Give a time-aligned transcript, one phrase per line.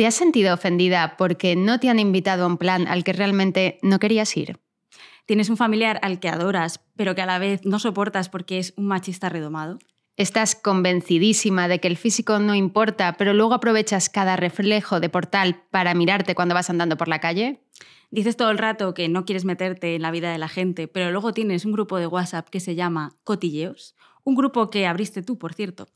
[0.00, 3.78] ¿Te has sentido ofendida porque no te han invitado a un plan al que realmente
[3.82, 4.58] no querías ir?
[5.26, 8.72] ¿Tienes un familiar al que adoras, pero que a la vez no soportas porque es
[8.78, 9.78] un machista redomado?
[10.16, 15.64] Estás convencidísima de que el físico no importa, pero luego aprovechas cada reflejo de portal
[15.70, 17.60] para mirarte cuando vas andando por la calle.
[18.10, 21.10] Dices todo el rato que no quieres meterte en la vida de la gente, pero
[21.10, 25.36] luego tienes un grupo de WhatsApp que se llama Cotilleos, un grupo que abriste tú,
[25.36, 25.88] por cierto.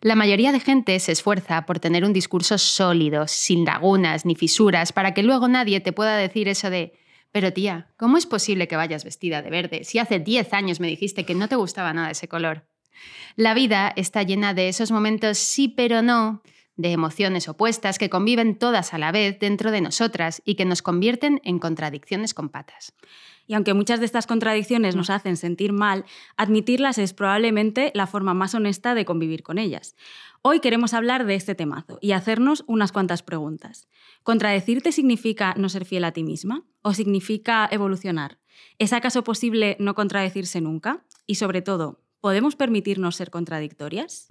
[0.00, 4.92] La mayoría de gente se esfuerza por tener un discurso sólido, sin lagunas ni fisuras,
[4.92, 6.92] para que luego nadie te pueda decir eso de,
[7.32, 10.88] pero tía, ¿cómo es posible que vayas vestida de verde si hace 10 años me
[10.88, 12.68] dijiste que no te gustaba nada ese color?
[13.36, 16.42] La vida está llena de esos momentos sí pero no,
[16.76, 20.82] de emociones opuestas que conviven todas a la vez dentro de nosotras y que nos
[20.82, 22.94] convierten en contradicciones con patas.
[23.46, 26.04] Y aunque muchas de estas contradicciones nos hacen sentir mal,
[26.36, 29.96] admitirlas es probablemente la forma más honesta de convivir con ellas.
[30.42, 33.88] Hoy queremos hablar de este temazo y hacernos unas cuantas preguntas.
[34.22, 36.64] ¿Contradecirte significa no ser fiel a ti misma?
[36.82, 38.38] ¿O significa evolucionar?
[38.78, 41.04] ¿Es acaso posible no contradecirse nunca?
[41.26, 44.26] Y sobre todo, ¿podemos permitirnos ser contradictorias?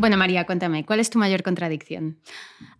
[0.00, 2.20] Bueno, María, cuéntame, ¿cuál es tu mayor contradicción?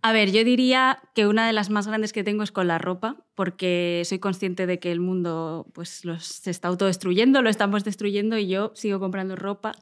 [0.01, 2.79] A ver, yo diría que una de las más grandes que tengo es con la
[2.79, 8.39] ropa, porque soy consciente de que el mundo pues, se está autodestruyendo, lo estamos destruyendo
[8.39, 9.73] y yo sigo comprando ropa.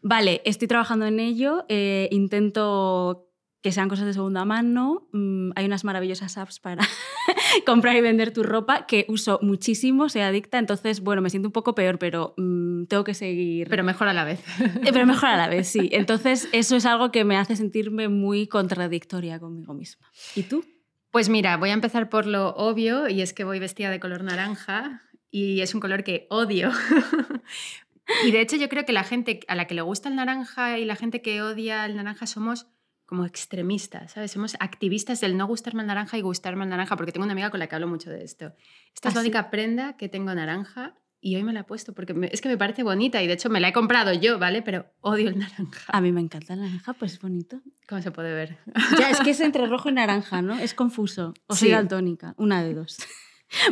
[0.00, 3.28] Vale, estoy trabajando en ello, eh, intento
[3.62, 5.08] que sean cosas de segunda mano.
[5.12, 6.82] Mm, hay unas maravillosas apps para
[7.66, 11.52] comprar y vender tu ropa que uso muchísimo, se adicta, entonces, bueno, me siento un
[11.52, 13.68] poco peor, pero mm, tengo que seguir.
[13.68, 14.42] Pero mejor a la vez.
[14.60, 15.88] Eh, pero mejor a la vez, sí.
[15.92, 20.10] Entonces, eso es algo que me hace sentirme muy contradictoria conmigo misma.
[20.34, 20.64] ¿Y tú?
[21.12, 24.24] Pues mira, voy a empezar por lo obvio y es que voy vestida de color
[24.24, 26.70] naranja y es un color que odio.
[28.24, 30.78] y de hecho yo creo que la gente a la que le gusta el naranja
[30.78, 32.66] y la gente que odia el naranja somos
[33.12, 34.30] como extremistas, ¿sabes?
[34.30, 37.50] Somos activistas del no gustarme el naranja y gustarme el naranja, porque tengo una amiga
[37.50, 38.54] con la que hablo mucho de esto.
[38.94, 41.92] Esta es la ¿Ah, única prenda que tengo naranja y hoy me la he puesto
[41.92, 44.62] porque es que me parece bonita y de hecho me la he comprado yo, ¿vale?
[44.62, 45.84] Pero odio el naranja.
[45.88, 47.60] A mí me encanta el naranja, pues es bonito.
[47.86, 48.56] ¿Cómo se puede ver?
[48.98, 50.54] Ya, es que es entre rojo y naranja, ¿no?
[50.58, 51.34] Es confuso.
[51.48, 51.70] O sí.
[51.70, 52.96] daltónica, una de dos.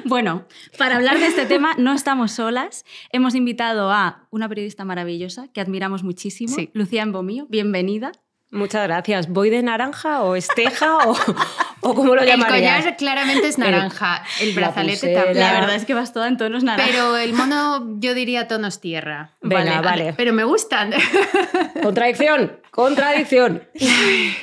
[0.04, 0.46] Bueno,
[0.76, 2.84] para hablar de este tema no estamos solas.
[3.12, 7.46] Hemos invitado a una periodista maravillosa que admiramos muchísimo, Lucía Embomío.
[7.48, 8.12] Bienvenida.
[8.50, 9.28] Muchas gracias.
[9.28, 11.14] ¿Voy de naranja o esteja o,
[11.90, 12.78] o cómo lo llamarías?
[12.78, 15.38] El collar claramente es naranja, el, brazalete también.
[15.38, 16.90] La verdad es que vas toda en tonos naranja.
[16.90, 19.32] Pero el mono yo diría tonos tierra.
[19.40, 20.14] vale, vale.
[20.16, 20.92] Pero me gustan.
[21.82, 23.62] Contradicción, contradicción.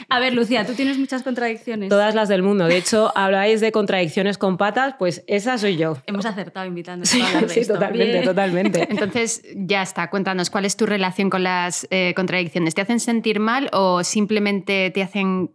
[0.09, 1.89] A ver, Lucía, tú tienes muchas contradicciones.
[1.89, 2.65] Todas las del mundo.
[2.65, 5.97] De hecho, habláis de contradicciones con patas, pues esa soy yo.
[6.07, 8.87] Hemos acertado invitando sí, a hablar de sí, totalmente, totalmente.
[8.89, 12.75] Entonces, ya está, cuéntanos, ¿cuál es tu relación con las eh, contradicciones?
[12.75, 15.51] ¿Te hacen sentir mal o simplemente te hacen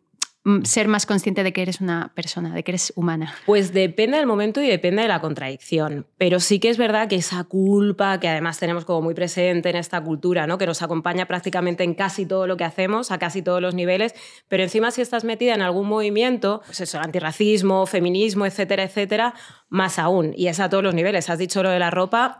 [0.64, 3.34] ser más consciente de que eres una persona, de que eres humana?
[3.46, 6.06] Pues depende del momento y depende de la contradicción.
[6.18, 9.76] Pero sí que es verdad que esa culpa, que además tenemos como muy presente en
[9.76, 10.58] esta cultura, ¿no?
[10.58, 14.14] que nos acompaña prácticamente en casi todo lo que hacemos, a casi todos los niveles,
[14.48, 19.34] pero encima si estás metida en algún movimiento, pues eso, antirracismo, feminismo, etcétera, etcétera,
[19.72, 20.34] más aún.
[20.36, 21.30] Y es a todos los niveles.
[21.30, 22.38] Has dicho lo de la ropa.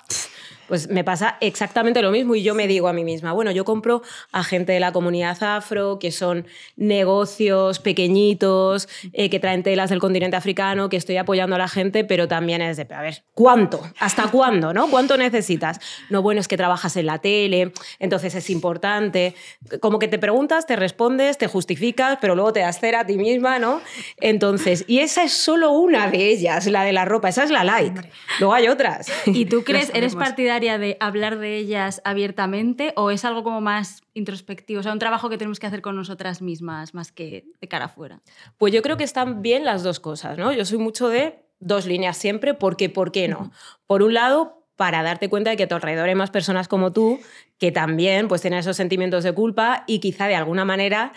[0.69, 3.65] Pues me pasa exactamente lo mismo y yo me digo a mí misma, bueno, yo
[3.65, 4.00] compro
[4.31, 9.98] a gente de la comunidad afro, que son negocios pequeñitos, eh, que traen telas del
[9.98, 13.82] continente africano, que estoy apoyando a la gente, pero también es de, a ver, ¿cuánto?
[13.99, 14.72] ¿Hasta cuándo?
[14.72, 14.88] ¿no?
[14.88, 15.78] ¿Cuánto necesitas?
[16.09, 19.34] No, bueno, es que trabajas en la tele, entonces es importante.
[19.81, 23.19] Como que te preguntas, te respondes, te justificas, pero luego te das cera a ti
[23.19, 23.82] misma, ¿no?
[24.20, 27.65] Entonces, y esa es solo una de ellas, la de la ropa, esa es la
[27.65, 27.99] light.
[28.41, 29.10] Luego hay otras.
[29.27, 34.03] ¿Y tú crees, eres partidaria de hablar de ellas abiertamente o es algo como más
[34.15, 34.81] introspectivo?
[34.81, 37.87] O sea, un trabajo que tenemos que hacer con nosotras mismas más que de cara
[37.87, 38.23] afuera.
[38.58, 40.52] Pues yo creo que están bien las dos cosas, ¿no?
[40.52, 43.52] Yo soy mucho de dos líneas siempre, porque ¿por qué no?
[43.87, 46.93] Por un lado, para darte cuenta de que a tu alrededor hay más personas como
[46.93, 47.20] tú
[47.58, 51.12] que también pues tienen esos sentimientos de culpa y quizá de alguna manera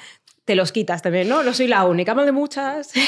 [0.46, 1.44] te los quitas también, ¿no?
[1.44, 2.92] No soy la única, más de muchas.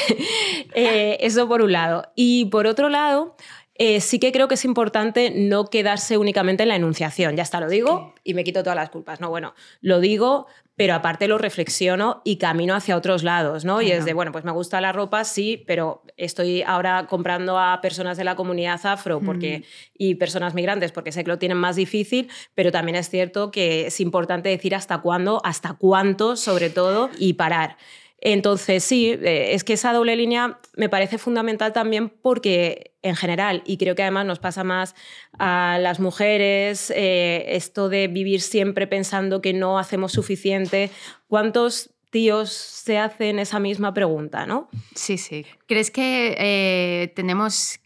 [0.74, 2.12] Eh, eso por un lado.
[2.14, 3.36] Y por otro lado,
[3.78, 7.36] eh, sí que creo que es importante no quedarse únicamente en la enunciación.
[7.36, 9.20] Ya está, lo digo y me quito todas las culpas.
[9.20, 13.80] No, bueno, lo digo, pero aparte lo reflexiono y camino hacia otros lados, ¿no?
[13.80, 17.80] Y es de, bueno, pues me gusta la ropa, sí, pero estoy ahora comprando a
[17.80, 19.64] personas de la comunidad afro porque,
[19.96, 23.86] y personas migrantes porque sé que lo tienen más difícil, pero también es cierto que
[23.86, 27.76] es importante decir hasta cuándo, hasta cuánto, sobre todo, y parar.
[28.20, 33.62] Entonces, sí, eh, es que esa doble línea me parece fundamental también porque en general,
[33.64, 34.94] y creo que además nos pasa más
[35.38, 40.90] a las mujeres, eh, esto de vivir siempre pensando que no hacemos suficiente,
[41.28, 44.68] ¿cuántos tíos se hacen esa misma pregunta, no?
[44.94, 45.46] Sí, sí.
[45.66, 47.78] ¿Crees que eh, tenemos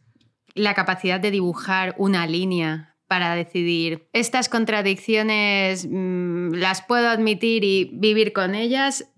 [0.55, 7.91] la capacidad de dibujar una línea para decidir estas contradicciones mm, las puedo admitir y
[7.93, 9.13] vivir con ellas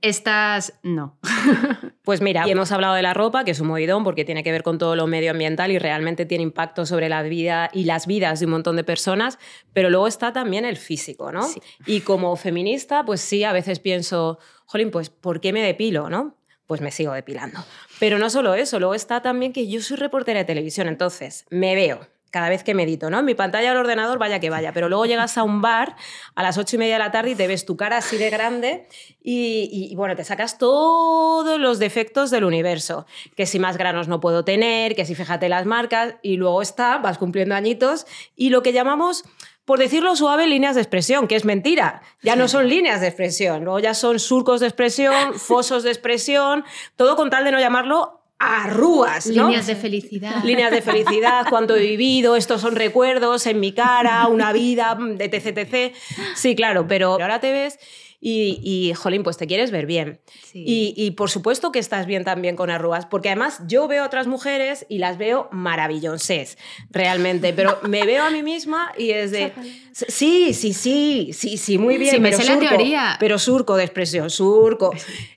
[0.00, 1.18] estas no.
[2.08, 4.62] Pues mira, hemos hablado de la ropa, que es un movidón porque tiene que ver
[4.62, 8.46] con todo lo medioambiental y realmente tiene impacto sobre la vida y las vidas de
[8.46, 9.38] un montón de personas,
[9.74, 11.46] pero luego está también el físico, ¿no?
[11.84, 16.38] Y como feminista, pues sí, a veces pienso, jolín, pues ¿por qué me depilo, no?
[16.66, 17.62] Pues me sigo depilando.
[18.00, 21.74] Pero no solo eso, luego está también que yo soy reportera de televisión, entonces me
[21.74, 23.20] veo, cada vez que medito, ¿no?
[23.20, 25.96] En mi pantalla del ordenador, vaya que vaya, pero luego llegas a un bar
[26.34, 28.30] a las ocho y media de la tarde y te ves tu cara así de
[28.30, 28.86] grande
[29.22, 34.44] y, bueno, te sacas todos los defectos del universo, que si más granos no puedo
[34.44, 38.72] tener, que si fíjate las marcas, y luego está, vas cumpliendo añitos, y lo que
[38.72, 39.24] llamamos
[39.68, 42.00] por decirlo suave, líneas de expresión, que es mentira.
[42.22, 46.64] Ya no son líneas de expresión, luego ya son surcos de expresión, fosos de expresión,
[46.96, 49.48] todo con tal de no llamarlo arrugas, ¿no?
[49.48, 50.44] Líneas de felicidad.
[50.44, 55.58] Líneas de felicidad, cuánto he vivido, estos son recuerdos en mi cara, una vida, etc,
[55.58, 55.94] etc.
[56.34, 57.78] Sí, claro, pero ahora te ves
[58.20, 60.20] y, y, jolín, pues te quieres ver bien.
[60.52, 64.26] Y, por supuesto que estás bien también con arrugas, porque además yo veo a otras
[64.26, 66.58] mujeres y las veo maravillosas,
[66.90, 69.52] realmente, pero me veo a mí misma y es de...
[69.92, 72.14] Sí, sí, sí, sí, sí, muy bien.
[72.14, 73.16] Sí, me sé la teoría.
[73.20, 74.92] Pero surco de expresión, surco.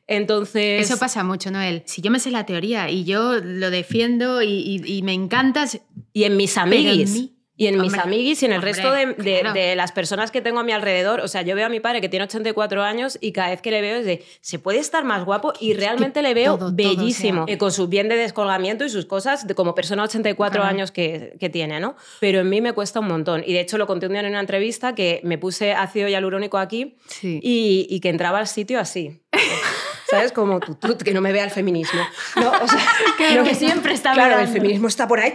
[0.07, 0.81] Entonces...
[0.81, 1.83] Eso pasa mucho, Noel.
[1.85, 5.79] Si yo me sé la teoría y yo lo defiendo y, me encantas...
[6.13, 10.31] Y en mis amigos y en mis amiguis y en el resto de, las personas
[10.31, 11.19] que tengo a mi alrededor.
[11.21, 13.71] O sea, yo veo a mi padre que tiene 84 años y cada vez que
[13.71, 17.45] le veo es de, se puede estar más guapo y realmente le veo bellísimo.
[17.47, 21.35] Eh, con su bien de descolgamiento y sus cosas, de, como persona 84 años que,
[21.39, 21.95] que, tiene, ¿no?
[22.19, 23.43] Pero en mí me cuesta un montón.
[23.45, 26.57] Y de hecho lo conté un día en una entrevista que me puse ácido hialurónico
[26.57, 29.21] aquí y, y que entraba al sitio así.
[30.09, 30.31] ¿sabes?
[30.31, 32.01] Como tú, que no me vea el feminismo.
[32.35, 32.85] No, o sea,
[33.43, 35.33] que siempre está Claro, el feminismo está por ahí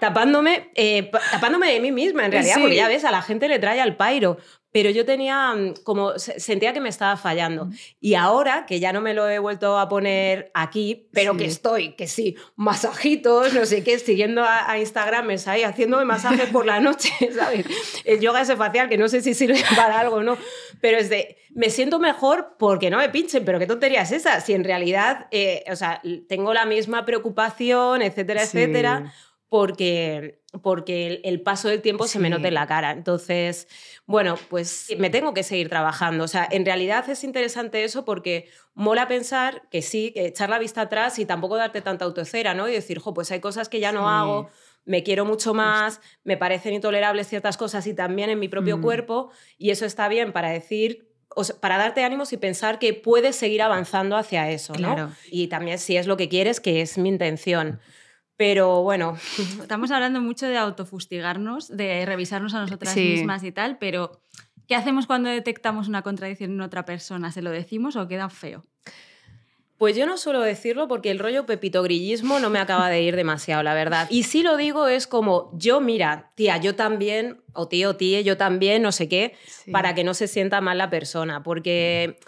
[0.00, 3.58] tapándome, eh, tapándome de mí misma, en realidad, porque ya ves, a la gente le
[3.58, 4.38] trae al pairo.
[4.72, 7.68] Pero yo tenía mm, como, sentía que me estaba fallando.
[8.00, 11.92] Y ahora, que ya no me lo he vuelto a poner aquí, pero que estoy,
[11.92, 17.12] que sí, masajitos, no sé qué, siguiendo a, Instagram, ahí haciéndome masajes por la noche,
[17.36, 17.66] ¿sabes?
[18.04, 20.38] El yoga ese facial, que no sé si sirve para algo o no,
[20.80, 24.40] pero es de, me siento mejor porque no me pinchen, pero qué tontería es esa,
[24.40, 29.12] si en realidad, eh, o sea, tengo la misma preocupación, etcétera, etcétera
[29.52, 32.92] porque, porque el, paso del tiempo se me nota en la cara.
[32.92, 33.68] Entonces,
[34.06, 36.24] bueno, pues me tengo que seguir trabajando.
[36.24, 40.58] O sea, en realidad es interesante eso porque mola pensar que sí, que echar la
[40.58, 42.66] vista atrás y tampoco darte tanta autocera, ¿no?
[42.66, 44.48] Y decir, jo, pues hay cosas que ya no hago,
[44.86, 48.80] me quiero mucho más, me parecen intolerables ciertas cosas y también en mi propio mm.
[48.80, 51.12] cuerpo, y eso está bien para decir
[51.60, 55.14] para darte ánimos y pensar que puedes seguir avanzando hacia eso, ¿no?
[55.30, 57.80] Y también si es lo que quieres, que es mi intención.
[58.42, 59.16] Pero bueno.
[59.62, 64.20] Estamos hablando mucho de autofustigarnos, de revisarnos a nosotras mismas y tal, pero
[64.66, 67.30] ¿qué hacemos cuando detectamos una contradicción en otra persona?
[67.30, 68.64] ¿Se lo decimos o queda feo?
[69.78, 73.62] Pues yo no suelo decirlo porque el rollo pepitogrillismo no me acaba de ir demasiado,
[73.62, 74.08] la verdad.
[74.10, 78.36] Y si lo digo es como, yo mira, tía, yo también, o tío, tía, yo
[78.36, 79.36] también, no sé qué,
[79.70, 82.18] para que no se sienta mal la persona, porque...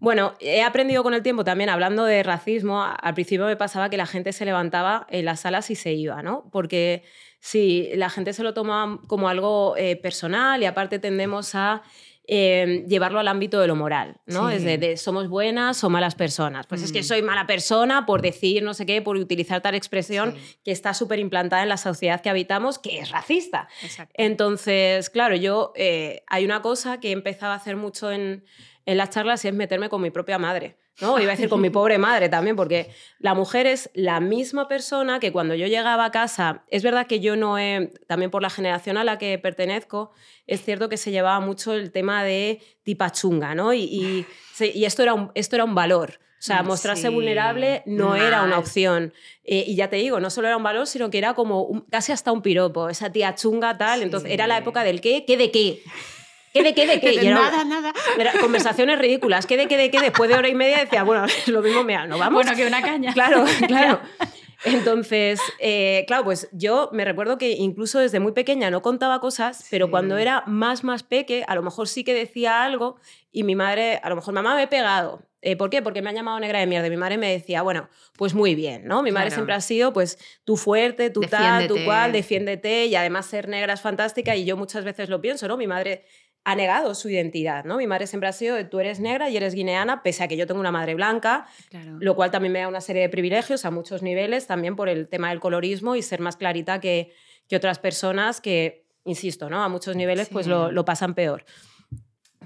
[0.00, 3.96] Bueno, he aprendido con el tiempo también, hablando de racismo, al principio me pasaba que
[3.96, 6.48] la gente se levantaba en las salas y se iba, ¿no?
[6.52, 7.02] Porque
[7.40, 11.82] sí, la gente se lo toma como algo eh, personal y aparte tendemos a
[12.30, 14.50] eh, llevarlo al ámbito de lo moral, ¿no?
[14.50, 16.66] Es de, somos buenas o malas personas.
[16.66, 17.04] Pues es que mm.
[17.04, 21.20] soy mala persona por decir no sé qué, por utilizar tal expresión que está súper
[21.20, 23.66] implantada en la sociedad que habitamos, que es racista.
[24.12, 28.44] Entonces, claro, yo eh, hay una cosa que he empezado a hacer mucho en
[28.90, 30.76] en las charlas es meterme con mi propia madre.
[31.00, 31.18] ¿no?
[31.20, 35.20] Iba a decir con mi pobre madre también, porque la mujer es la misma persona
[35.20, 38.50] que cuando yo llegaba a casa, es verdad que yo no he, también por la
[38.50, 40.10] generación a la que pertenezco,
[40.46, 43.74] es cierto que se llevaba mucho el tema de tipa chunga, ¿no?
[43.74, 43.80] Y,
[44.58, 46.18] y, esto, era un, esto era un valor.
[46.40, 49.12] O sea, Mm, mostrarse sí, vulnerable no era una opción.
[49.44, 51.80] Eh, y ya te digo, no solo era un valor, sino que era como un-
[51.90, 52.88] casi hasta un piropo.
[52.88, 54.02] Esa tía chunga tal.
[54.02, 55.82] Entonces, era la época del qué, qué de qué.
[56.58, 57.14] ¿Qué de qué de qué?
[57.14, 57.92] Y era- nada, nada.
[58.18, 59.46] era conversaciones ridículas.
[59.46, 60.00] ¿Qué de qué de qué?
[60.00, 62.34] Después de hora y media decía, bueno, lo mismo, mira, no vamos.
[62.44, 63.12] Bueno, que una caña.
[63.12, 64.00] Claro, claro.
[64.64, 69.64] Entonces, eh, claro, pues yo me recuerdo que incluso desde muy pequeña no contaba cosas,
[69.70, 69.90] pero Sí.
[69.90, 72.96] cuando era más, más peque, a lo mejor sí que decía algo
[73.30, 75.22] y mi madre, a lo mejor, mamá me he pegado.
[75.42, 75.80] Eh, ¿Por qué?
[75.80, 76.88] Porque me ha llamado negra de mierda.
[76.90, 79.04] Mi madre me decía, bueno, pues muy bien, ¿no?
[79.04, 81.84] Mi madre siempre ha sido, pues, tú fuerte, tú tal, tú Defiéndete.
[81.84, 82.86] cual, defiéndete.
[82.86, 85.56] Y además ser negra es fantástica y yo muchas veces lo pienso, ¿no?
[85.56, 86.04] Mi madre
[86.44, 87.76] ha negado su identidad, ¿no?
[87.76, 90.46] Mi madre siempre ha sido, tú eres negra y eres guineana, pese a que yo
[90.46, 91.98] tengo una madre blanca, Claro.
[92.00, 95.08] lo cual también me da una serie de privilegios a muchos niveles, también por el
[95.08, 97.12] tema del colorismo y ser más clarita que,
[97.48, 99.62] que otras personas que, insisto, ¿no?
[99.62, 101.44] a muchos niveles pues lo, lo pasan peor.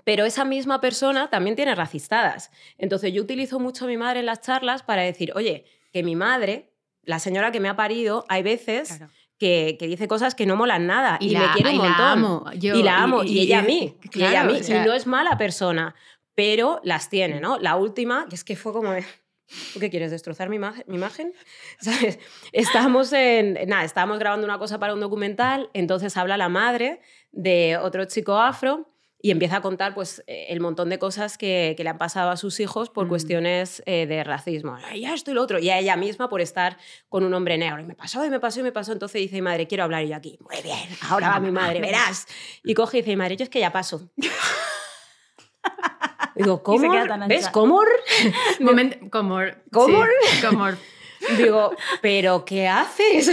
[0.04, 2.50] Pero esa misma persona también tiene racistadas.
[2.78, 6.16] Entonces yo utilizo mucho a mi madre en las charlas para decir, oye, que mi
[6.16, 6.72] madre,
[7.04, 9.12] la señora que me ha parido, hay veces Claro.
[9.42, 11.84] Que, que dice cosas que no molan nada y, la- me quiere un y la
[11.88, 12.06] montón.
[12.06, 13.96] amo, yo, y la amo, y, ella a mí.
[14.14, 14.60] y ella a claro, mí.
[14.60, 15.96] o sea, y no es mala persona,
[16.36, 17.58] pero las tiene, ¿no?
[17.58, 18.92] La última, que es que fue como...
[18.92, 19.04] de,
[19.74, 20.12] ¿Tú qué quieres?
[20.12, 21.32] ¿Destrozar mi, imagen- mi imagen?
[21.80, 22.20] ¿Sabes?
[22.52, 23.58] Estábamos en...
[23.66, 27.00] Nada, estábamos grabando una cosa para un documental, entonces habla la madre
[27.32, 28.91] de otro chico afro
[29.24, 32.30] y empieza a contar pues, eh, el montón de cosas que, que le han pasado
[32.30, 33.08] a sus hijos por Mm.
[33.08, 34.76] cuestiones eh, de racismo.
[34.92, 35.60] Y esto y lo otro.
[35.60, 36.76] Y a ella misma por estar
[37.08, 37.80] con un hombre negro.
[37.80, 38.92] Y me pasó, y me pasó, y me pasó.
[38.92, 40.02] Entonces dice mi madre, quiero hablar.
[40.04, 42.26] Y yo aquí, muy bien, ahora va mi madre, verás.
[42.64, 44.10] Y coge y dice mi madre, yo es que ya paso.
[46.34, 46.90] Digo, ¿cómo?
[47.28, 47.48] ¿Ves?
[47.50, 47.82] ¿Cómo?
[48.60, 49.38] Moment, como,
[49.70, 50.02] ¿Cómo?
[50.30, 50.66] sí, como
[51.36, 53.30] Digo, ¿pero qué haces?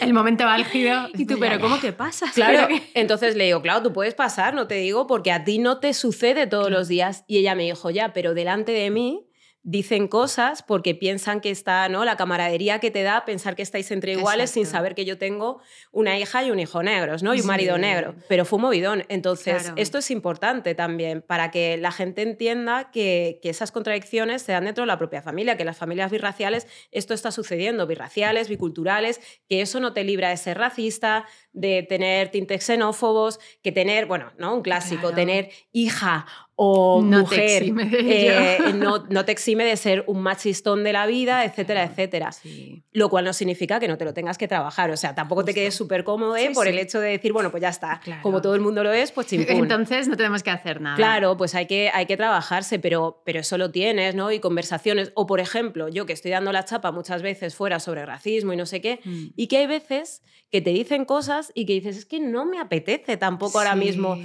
[0.00, 1.08] el momento álgido.
[1.14, 2.26] Y tú, pero ¿cómo que pasa?
[2.34, 5.58] Claro, que- entonces le digo, claro, tú puedes pasar, no te digo, porque a ti
[5.58, 7.24] no te sucede todos los días.
[7.26, 9.26] Y ella me dijo, ya, pero delante de mí
[9.64, 12.04] dicen cosas porque piensan que está, ¿no?
[12.04, 15.60] La camaradería que te da pensar que estáis entre iguales sin saber que yo tengo
[15.92, 17.34] una hija y un hijo negros, ¿no?
[17.34, 18.14] Y un marido negro.
[18.28, 19.04] Pero fue un movidón.
[19.08, 19.74] Entonces, Claro.
[19.76, 24.64] esto es importante también para que la gente entienda que, que esas contradicciones se dan
[24.64, 29.60] dentro de la propia familia, que las familias birraciales esto está sucediendo, birraciales, biculturales, que
[29.60, 34.54] eso no te libra de ser racista, de tener tintes xenófobos, que tener, bueno, ¿no?
[34.54, 35.16] Un clásico, Claro.
[35.16, 38.72] tener hija o No te mujer exime de eh, ello.
[38.74, 42.30] no, no te exime de ser un machistón de la vida, etcétera, etcétera.
[42.32, 42.84] Sí.
[42.92, 44.90] Lo cual no significa que no te lo tengas que trabajar.
[44.90, 46.48] O sea, tampoco te quedes súper cómodo ¿eh?
[46.48, 46.70] Sí, por sí.
[46.72, 48.00] el hecho de decir, bueno, pues ya está.
[48.04, 48.22] Claro.
[48.22, 49.56] Como todo el mundo lo es, pues chimpún.
[49.56, 50.96] Entonces no tenemos que hacer nada.
[50.96, 54.30] Claro, pues hay que, hay que trabajarse, pero, pero eso lo tienes, ¿no?
[54.30, 55.10] Y conversaciones.
[55.14, 58.56] O, por ejemplo, yo que estoy dando la chapa muchas veces fuera sobre racismo y
[58.56, 59.28] no sé qué, Mm.
[59.36, 62.60] y que hay veces que te dicen cosas y que dices, es que no me
[62.60, 64.18] apetece tampoco ahora mismo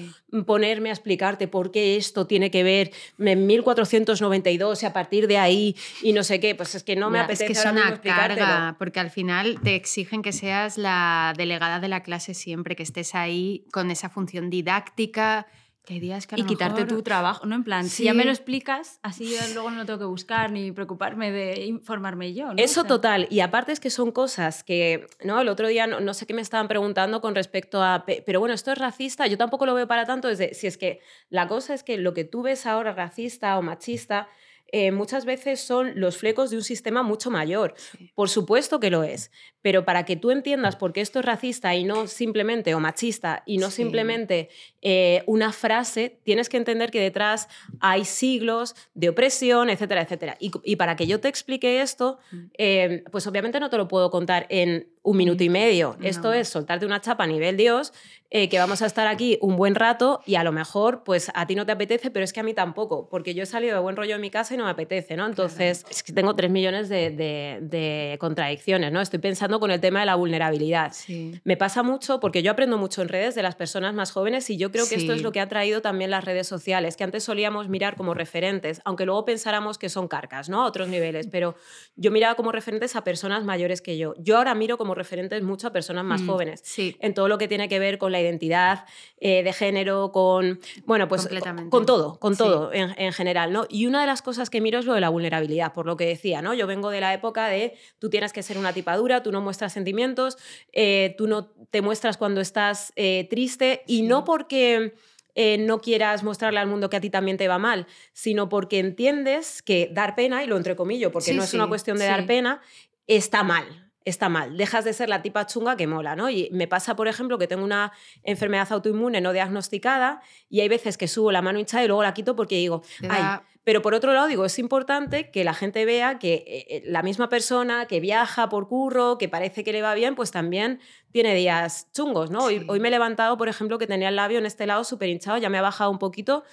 [0.45, 5.37] ponerme a explicarte por qué esto tiene que ver en 1492 y a partir de
[5.37, 7.73] ahí y no sé qué, pues es que no me apetece Es que es ahora
[7.73, 12.33] mismo una carga, porque al final te exigen que seas la delegada de la clase
[12.33, 15.47] siempre, que estés ahí con esa función didáctica.
[15.87, 17.55] Que hay días que a y lo quitarte mejor- tu trabajo, ¿no?
[17.55, 20.51] En plan, si ya me lo explicas, así yo luego no lo tengo que buscar
[20.51, 22.47] ni preocuparme de informarme yo.
[22.47, 22.55] ¿no?
[22.57, 23.27] Eso O sea, total.
[23.29, 25.39] Y aparte es que son cosas que, ¿no?
[25.39, 28.41] El otro día no, no sé qué me estaban preguntando con respecto a, pe- pero
[28.41, 31.47] bueno, esto es racista, yo tampoco lo veo para tanto, desde, si es que la
[31.47, 34.27] cosa es que lo que tú ves ahora racista o machista,
[34.71, 37.73] eh, muchas veces son los flecos de un sistema mucho mayor.
[37.77, 38.11] Sí.
[38.15, 39.31] Por supuesto que lo es,
[39.61, 43.43] pero para que tú entiendas por qué esto es racista y no simplemente, o machista,
[43.45, 43.77] y no Sí.
[43.77, 44.49] simplemente
[44.81, 47.47] eh, una frase, tienes que entender que detrás
[47.79, 50.37] hay siglos de opresión, etcétera, etcétera.
[50.39, 52.37] Y, y para que yo te explique esto, Mm.
[52.57, 55.95] eh, pues obviamente no te lo puedo contar en un minuto y medio.
[55.99, 56.07] No.
[56.07, 57.93] Esto es soltarte una chapa a nivel Dios,
[58.29, 61.47] eh, que vamos a estar aquí un buen rato y a lo mejor pues a
[61.47, 63.81] ti no te apetece, pero es que a mí tampoco, porque yo he salido de
[63.81, 65.25] buen rollo en mi casa y no me apetece, ¿no?
[65.25, 68.99] Entonces, es que tengo tres millones de, de- de contradicciones, ¿no?
[68.99, 70.91] Estoy pensando con el tema de la vulnerabilidad.
[70.93, 71.39] Sí.
[71.45, 74.57] Me pasa mucho porque yo aprendo mucho en redes de las personas más jóvenes y
[74.57, 77.23] yo creo que esto es lo que ha traído también las redes sociales, que antes
[77.23, 80.63] solíamos mirar como referentes, aunque luego pensáramos que son carcas, ¿no?
[80.63, 81.55] A otros niveles, pero
[81.95, 84.13] yo miraba como referentes a personas mayores que yo.
[84.17, 86.95] Yo ahora miro como referentes mucho a personas más Mm, jóvenes Sí.
[86.99, 88.85] en todo lo que tiene que ver con la identidad
[89.19, 91.27] eh, de género, con, bueno, pues
[91.69, 92.39] con todo, con Sí.
[92.39, 93.65] todo en, en general, ¿no?
[93.69, 96.05] Y una de las cosas que miro es lo de la vulnerabilidad, por lo que
[96.05, 96.53] decía, ¿no?
[96.53, 99.73] Yo vengo de la época de tú tienes que ser una tipadura, tú no muestras
[99.73, 100.37] sentimientos,
[100.73, 104.01] eh, tú no te muestras cuando estás eh, triste y Sí.
[104.03, 104.93] no porque...
[105.39, 108.79] eh, no quieras mostrarle al mundo que a ti también te va mal, sino porque
[108.79, 112.09] entiendes que dar pena, y lo entrecomillo, porque Sí, no es una cuestión de sí.
[112.09, 112.59] dar pena,
[113.05, 113.86] está mal.
[114.09, 116.29] Está mal, dejas de ser la tipa chunga que mola, ¿no?
[116.29, 117.91] Y me pasa, por ejemplo, que tengo una
[118.23, 122.13] enfermedad autoinmune no diagnosticada y hay veces que subo la mano hinchada y luego la
[122.13, 126.19] quito porque digo, ay, pero por otro lado digo, es importante que la gente vea
[126.19, 129.93] que eh, eh, la misma persona que viaja por curro, que parece que le va
[129.93, 130.79] bien, pues también
[131.11, 132.45] tiene días chungos, ¿no?
[132.45, 135.09] Hoy, hoy, me he levantado, por ejemplo, que tenía el labio en este lado súper
[135.09, 136.45] hinchado, ya me ha bajado un poquito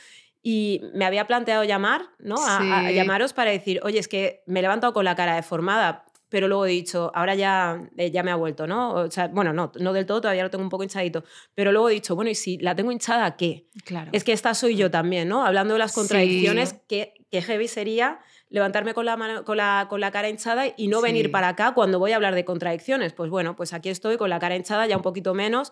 [0.43, 2.37] y me había planteado llamar, ¿no?
[2.45, 6.05] A, a, llamaros para decir, oye, es que me he levantado con la cara deformada
[6.35, 8.93] pero luego he dicho, ahora ya, eh, ya me ha vuelto, ¿no?
[8.95, 11.23] O sea, bueno, no, no del todo, todavía lo tengo un poco hinchadito,
[11.55, 13.69] pero luego he dicho, bueno, y si la tengo hinchada, ¿qué?
[13.85, 14.11] Claro.
[14.13, 15.47] Es que esta soy yo también, ¿no?
[15.47, 20.29] Hablando de las contradicciones, ¿qué, heavy sería levantarme con la, con la, con la cara
[20.29, 23.13] hinchada y no venir para acá cuando voy a hablar de contradicciones?
[23.13, 25.71] Pues bueno, pues aquí estoy con la cara hinchada, ya un poquito menos,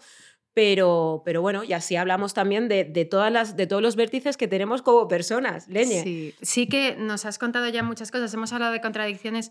[0.55, 4.37] pero, pero bueno, y así hablamos también de, de, todas las, de todos los vértices
[4.37, 6.05] que tenemos como personas, Leñe.
[6.05, 6.35] Sí.
[6.41, 9.51] sí que nos has contado ya muchas cosas, hemos hablado de contradicciones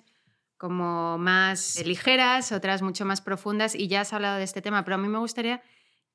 [0.61, 4.93] como más ligeras, otras mucho más profundas, y ya has hablado de este tema, pero
[4.93, 5.63] a mí me gustaría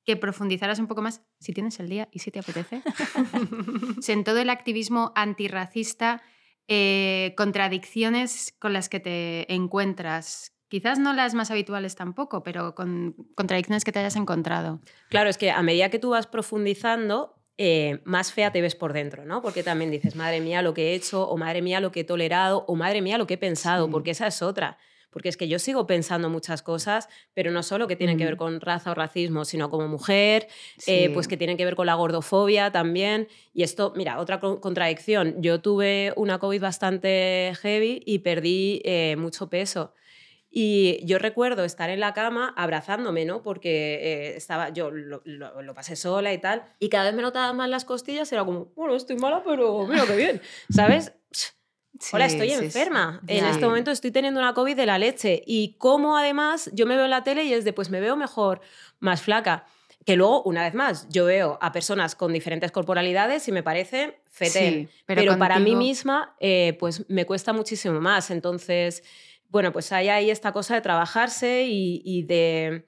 [0.05, 2.81] que profundizaras un poco más, si tienes el día y si te apetece,
[4.07, 6.21] en todo el activismo antirracista,
[6.69, 10.53] eh, contradicciones con las que te encuentras.
[10.69, 14.79] Quizás no las más habituales tampoco, pero con contradicciones que te hayas encontrado.
[15.09, 18.93] Claro, es que a medida que tú vas profundizando, eh, más fea te ves por
[18.93, 19.41] dentro, ¿no?
[19.41, 22.03] Porque también dices, madre mía, lo que he hecho, o madre mía, lo que he
[22.03, 24.77] tolerado, o madre mía, lo que he pensado, porque esa es otra.
[25.09, 28.37] Porque es que yo sigo pensando muchas cosas, pero no solo que tienen que ver
[28.37, 30.47] con raza o racismo, sino como mujer,
[30.85, 33.27] eh, pues que tienen que ver con la gordofobia también.
[33.53, 35.41] Y esto, mira, otra contradicción.
[35.41, 39.93] Yo tuve una COVID bastante heavy y perdí eh, mucho peso.
[40.59, 43.43] Y yo recuerdo estar en la cama abrazándome, ¿no?
[43.43, 46.63] Porque eh, estaba, yo lo, lo, pasé sola y tal.
[46.79, 50.07] Y cada vez me notaba más las costillas, era como, bueno, estoy mala, pero mira
[50.07, 51.13] qué bien, ¿sabes?
[52.11, 53.21] Hola, estoy enferma.
[53.27, 55.43] En este momento estoy teniendo una COVID de la leche.
[55.45, 58.15] Y como además yo me veo en la tele y es de, pues me veo
[58.15, 58.59] mejor,
[58.99, 59.67] más flaca.
[60.07, 64.21] Que luego, una vez más, yo veo a personas con diferentes corporalidades y me parece
[64.27, 64.89] fetel.
[65.05, 68.31] pero, pero para mí misma, eh, pues me cuesta muchísimo más.
[68.31, 69.03] Entonces,
[69.49, 72.87] bueno, pues hay ahí esta cosa de trabajarse y, de,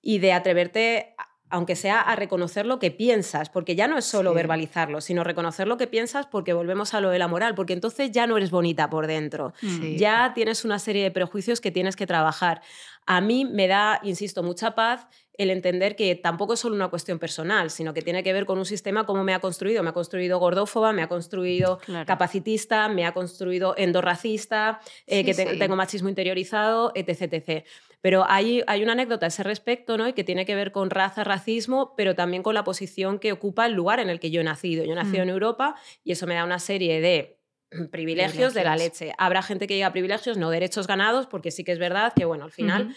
[0.00, 1.14] y de atreverte,
[1.50, 5.68] aunque sea a reconocer lo que piensas, porque ya no es solo verbalizarlo, sino reconocer
[5.68, 8.50] lo que piensas porque volvemos a lo de la moral, porque entonces ya no eres
[8.50, 9.52] bonita por dentro,
[9.96, 12.62] ya tienes una serie de prejuicios que tienes que trabajar.
[13.06, 17.18] A mí me da, insisto, mucha paz el entender que tampoco es solo una cuestión
[17.18, 19.82] personal, sino que tiene que ver con un sistema como me ha construido.
[19.82, 25.74] Me ha construido gordófoba, me ha construido capacitista, me ha construido endorracista, eh, que tengo
[25.74, 27.32] machismo interiorizado, etc.
[27.32, 27.64] etc.
[28.02, 30.06] Pero hay, hay una anécdota a ese respecto, ¿no?
[30.06, 33.64] Y que tiene que ver con raza, racismo, pero también con la posición que ocupa
[33.64, 34.84] el lugar en el que yo he nacido.
[34.84, 35.22] Yo he nacido mm.
[35.22, 37.38] en Europa y eso me da una serie de
[37.90, 39.14] privilegios, de la leche.
[39.16, 42.44] Habrá gente que diga privilegios, no derechos ganados, porque sí que es verdad que, bueno,
[42.44, 42.94] al final...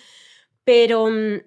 [0.66, 1.42] Pero mm,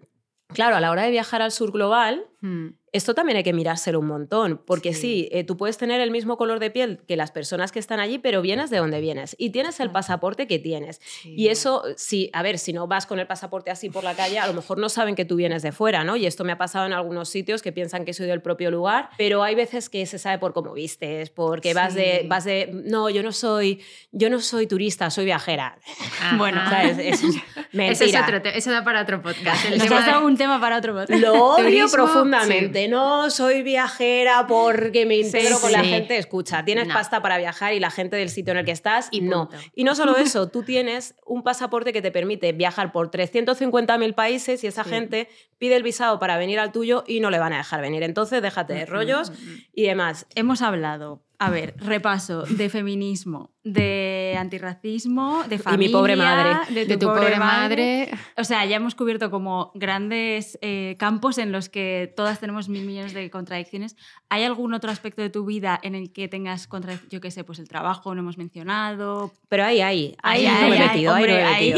[0.48, 2.68] Claro, a la hora de viajar al sur global, hmm.
[2.92, 6.38] esto también hay que mirárselo un montón, porque sí, eh, tú puedes tener el mismo
[6.38, 9.50] color de piel que las personas que están allí, pero vienes de donde vienes y
[9.50, 11.02] tienes el pasaporte que tienes.
[11.22, 14.38] Y eso, sí, a ver, si no vas con el pasaporte así por la calle,
[14.38, 16.16] a lo mejor no saben que tú vienes de fuera, ¿no?
[16.16, 19.10] Y esto me ha pasado en algunos sitios que piensan que soy del propio lugar,
[19.18, 23.10] pero hay veces que se sabe por cómo vistes, porque vas de, vas de, no,
[23.10, 23.82] yo no soy,
[24.12, 25.78] yo no soy turista, soy viajera.
[26.36, 27.20] Bueno, ¿sabes?
[27.72, 29.66] Ese es otro eso da para otro podcast.
[29.66, 31.20] El tema un tema para otro podcast.
[31.20, 32.88] Lo odio profundamente.
[32.88, 36.16] No soy viajera porque me integro con la gente.
[36.16, 39.20] Escucha, tienes pasta para viajar y la gente del sitio en el que estás, y
[39.20, 39.50] no.
[39.74, 44.64] Y no solo eso, tú tienes un pasaporte que te permite viajar por 350.000 países
[44.64, 45.28] y esa gente
[45.58, 48.02] pide el visado para venir al tuyo y no le van a dejar venir.
[48.02, 49.32] Entonces, déjate de rollos
[49.74, 50.26] y demás.
[50.34, 55.84] Hemos hablado a ver, repaso de feminismo, de antirracismo, de familia.
[55.84, 56.84] Y mi pobre madre.
[56.84, 58.10] De tu, pobre, madre.
[58.36, 62.84] O sea, ya hemos cubierto como grandes eh, campos en los que todas tenemos mil
[62.84, 63.96] millones de contradicciones.
[64.28, 67.12] ¿Hay algún otro aspecto de tu vida en el que tengas contradicciones?
[67.12, 69.32] Yo qué sé, pues el trabajo, no hemos mencionado.
[69.48, 70.16] Pero ahí, ahí.
[70.24, 71.74] Ahí, ahí, metido, ahí,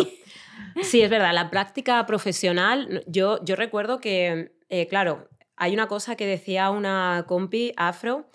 [0.83, 1.35] Sí, es verdad.
[1.35, 7.27] La práctica profesional, yo, yo recuerdo que, eh, claro, hay una cosa que decía una
[7.29, 8.27] compi afro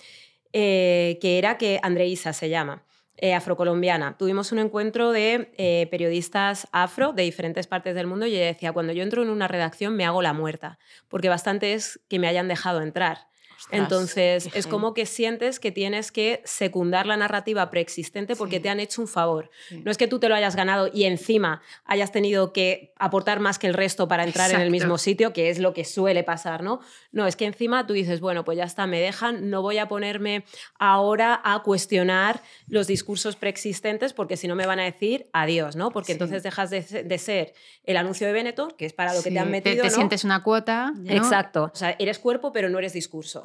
[0.58, 2.86] eh, que era que Andreisa se llama.
[3.18, 4.18] Eh, afrocolombiana.
[4.18, 8.74] Tuvimos un encuentro de eh, periodistas afro de diferentes partes del mundo y ella decía,
[8.74, 12.28] cuando yo entro en una redacción me hago la muerta, porque bastante es que me
[12.28, 13.28] hayan dejado entrar.
[13.72, 18.62] Entonces, es como que sientes que tienes que secundar la narrativa preexistente porque Sí.
[18.64, 19.50] te han hecho un favor.
[19.70, 19.82] Sí.
[19.84, 23.60] No es que tú te lo hayas ganado y encima hayas tenido que aportar más
[23.60, 26.64] que el resto para entrar en el mismo sitio, que es lo que suele pasar,
[26.64, 26.80] ¿no?
[27.12, 29.88] No, es que encima tú dices, bueno, pues ya está, me dejan, no voy a
[29.88, 30.44] ponerme
[30.80, 35.92] ahora a cuestionar los discursos preexistentes porque si no me van a decir adiós, ¿no?
[35.92, 36.12] Porque Sí.
[36.14, 39.32] entonces dejas de, se- de ser el anuncio de Benetton, que es para lo que
[39.32, 39.96] te han metido, Te, ¿no?
[39.96, 40.92] sientes una cuota.
[40.96, 41.12] ¿no?
[41.12, 41.72] Exacto.
[41.74, 43.45] O sea, eres cuerpo, pero no eres discurso.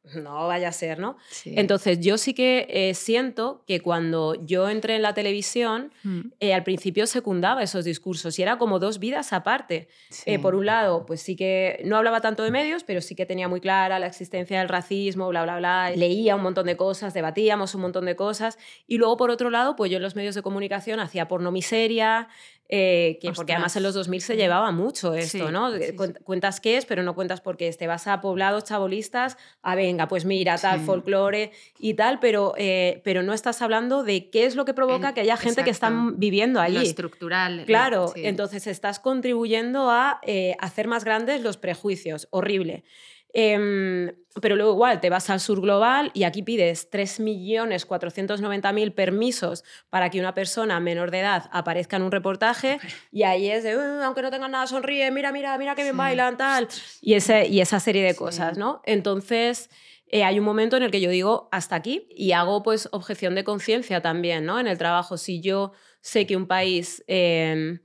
[0.15, 1.15] No vaya a ser, ¿no?
[1.29, 1.53] Sí.
[1.55, 6.53] Entonces, yo sí que eh, siento que cuando yo entré en la televisión, Mm, eh,
[6.55, 9.87] al principio secundaba esos discursos y era como dos vidas aparte.
[10.09, 10.23] sí.
[10.31, 13.27] Eh, por un lado, pues sí que no hablaba tanto de medios, pero sí que
[13.27, 15.91] tenía muy clara la existencia del racismo, bla, bla, bla.
[15.91, 18.57] Leía un montón de cosas, debatíamos un montón de cosas.
[18.87, 22.27] Y luego, por otro lado, pues yo en los medios de comunicación hacía porno miseria,
[22.73, 25.73] eh, que, porque además en los 2000 se llevaba mucho esto, Sí, ¿no?
[25.73, 25.91] sí, sí.
[25.97, 27.77] Cuen- Cuentas qué es, pero no cuentas por qué es.
[27.77, 30.85] Te vas a poblados chabolistas, a venga, pues mira, tal, Sí.
[30.85, 35.09] folclore y tal, pero, eh, pero no estás hablando de qué es lo que provoca
[35.09, 36.87] En- que haya gente que están viviendo Lo allí.
[36.87, 37.57] estructural.
[37.57, 38.21] lo- Claro, sí.
[38.25, 42.27] entonces estás contribuyendo a eh, hacer más grandes los prejuicios.
[42.31, 42.83] Horrible.
[43.33, 50.09] Em, pero luego igual te vas al sur global y aquí pides 3.490.000 permisos para
[50.09, 52.79] que una persona menor de edad aparezca en un reportaje
[53.11, 55.95] y ahí es de, "Uh, aunque no tengan nada, sonríe, mira, mira, mira que bien
[55.95, 55.99] Sí.
[55.99, 56.67] bailan, tal.
[57.01, 58.17] Y, ese, y esa serie de Sí.
[58.19, 58.81] cosas, ¿no?
[58.85, 59.69] Entonces...
[60.13, 63.33] eh, hay un momento en el que yo digo hasta aquí y hago pues objeción
[63.33, 64.59] de conciencia también, ¿no?
[64.59, 67.79] En el trabajo, si yo sé que un país, eh,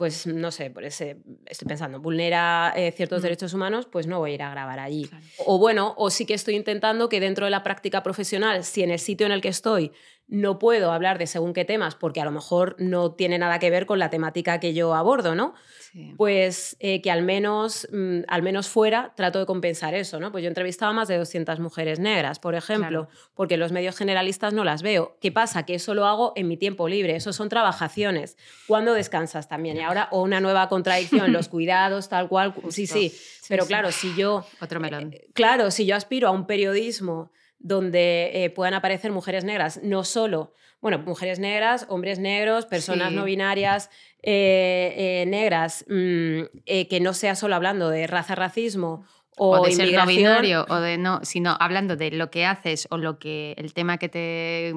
[0.00, 3.22] pues no sé, por ese, estoy pensando, vulnera eh, ciertos Mm.
[3.22, 5.04] derechos humanos, pues no voy a ir a grabar allí.
[5.06, 5.24] Claro.
[5.44, 8.90] O bueno, o sí que estoy intentando que dentro de la práctica profesional, si en
[8.90, 9.92] el sitio en el que estoy
[10.32, 13.68] no puedo hablar de según qué temas, porque a lo mejor no tiene nada que
[13.68, 15.54] ver con la temática que yo abordo, ¿no?
[15.92, 16.14] Sí.
[16.16, 20.30] Pues eh, que al menos, mm, al menos fuera trato de compensar eso, ¿no?
[20.30, 23.96] Pues yo he entrevistado a más de 200 mujeres negras, por ejemplo, porque los medios
[23.96, 25.16] generalistas no las veo.
[25.20, 25.64] ¿Qué pasa?
[25.66, 28.36] Que eso lo hago en mi tiempo libre, eso son trabajaciones.
[28.68, 29.78] ¿Cuándo descansas también?
[29.78, 32.54] Y ahora, o una nueva contradicción, los cuidados, tal cual.
[32.68, 32.94] Sí, Justo.
[32.96, 33.12] sí.
[33.48, 33.68] Pero sí.
[33.68, 35.12] claro, si yo Otro melón.
[35.12, 40.02] eh, Claro, si yo aspiro a un periodismo donde eh, puedan aparecer mujeres negras, no
[40.04, 43.14] solo, bueno, mujeres negras, hombres negros, personas Sí.
[43.14, 43.90] no binarias
[44.22, 46.40] eh, eh, negras, mm,
[46.88, 49.04] que no sea solo hablando de raza, racismo
[49.36, 52.88] o, o de ser no binario o de no, sino hablando de lo que haces
[52.90, 54.74] o lo que el tema que te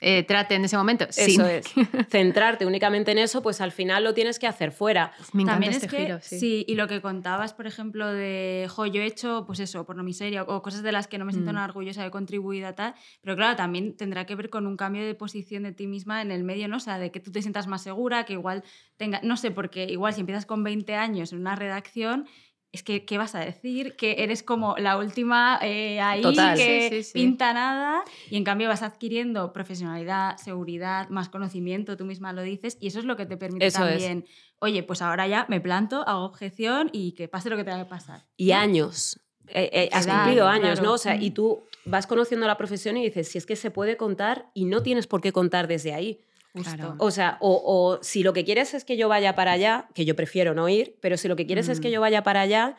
[0.00, 1.04] eh, trate en ese momento.
[1.04, 1.66] Eso sin- es.
[2.10, 5.12] Centrarte únicamente en eso, pues al final lo tienes que hacer fuera.
[5.32, 6.38] Me encanta También este es que, giro, sí.
[6.40, 6.64] sí.
[6.66, 10.42] y lo que contabas, por ejemplo, de, jo, yo he hecho, pues eso, porno miseria
[10.44, 11.54] o cosas de las que no me siento Mm.
[11.54, 15.04] nada orgullosa de contribuir a tal, pero claro, también tendrá que ver con un cambio
[15.04, 16.76] de posición de ti misma en el medio, ¿no?
[16.76, 18.62] O sea, de que tú te sientas más segura, que igual
[18.96, 22.26] tenga, no sé, porque igual si empiezas con 20 años en una redacción,
[22.72, 23.96] es que, ¿qué vas a decir?
[23.96, 26.56] Que eres como la última eh, ahí Total.
[26.56, 27.12] que Sí, sí, sí.
[27.14, 32.76] pinta nada y en cambio vas adquiriendo profesionalidad, seguridad, más conocimiento, tú misma lo dices,
[32.80, 33.90] y eso es lo que te permite Eso es.
[34.02, 34.24] también
[34.60, 37.88] oye, pues ahora ya me planto, hago objeción y que pase lo que tenga que
[37.90, 38.26] pasar.
[38.36, 39.18] Y años.
[39.48, 40.82] Eh, eh, has Edad, cumplido años, claro.
[40.90, 40.92] ¿no?
[40.94, 41.34] O sea, y Mm.
[41.34, 44.82] tú vas conociendo la profesión y dices, si es que se puede contar y no
[44.82, 46.20] tienes por qué contar desde ahí.
[46.52, 46.96] Claro.
[46.98, 50.04] O sea, o, o si lo que quieres es que yo vaya para allá, que
[50.04, 51.92] yo prefiero no ir, pero si lo que quieres es que Mm.
[51.92, 52.76] yo vaya para allá,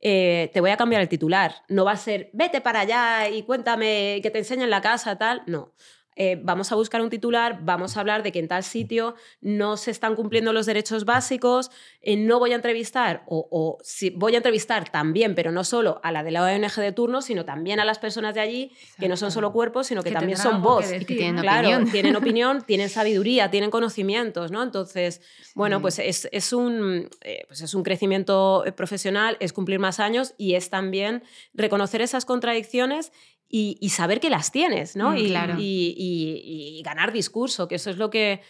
[0.00, 1.54] eh, te voy a cambiar el titular.
[1.68, 5.42] No va a ser, vete para allá y cuéntame que te enseñen la casa, tal.
[5.46, 5.72] No.
[6.16, 9.76] Eh, vamos a buscar un titular, vamos a hablar de que en tal sitio no
[9.76, 11.70] se están cumpliendo los derechos básicos,
[12.02, 16.00] eh, no voy a entrevistar, o, o si voy a entrevistar también, pero no solo
[16.02, 19.08] a la de la ONG de turno, sino también a las personas de allí, que
[19.08, 20.88] no son solo cuerpos, sino que, Que también son que voz.
[20.88, 21.42] decir, Y que tienen.
[21.42, 21.90] Claro, opinión.
[21.90, 24.62] tienen opinión, tienen sabiduría, tienen conocimientos, ¿no?
[24.62, 25.22] Entonces,
[25.54, 30.34] bueno, pues es, es un, eh, pues es un crecimiento profesional, es cumplir más años
[30.36, 31.22] y es también
[31.54, 33.12] reconocer esas contradicciones
[33.54, 35.10] y, y saber que las tienes, ¿no?
[35.10, 35.54] Mm, y, claro.
[35.58, 38.40] y- ganar discurso, que eso es lo que,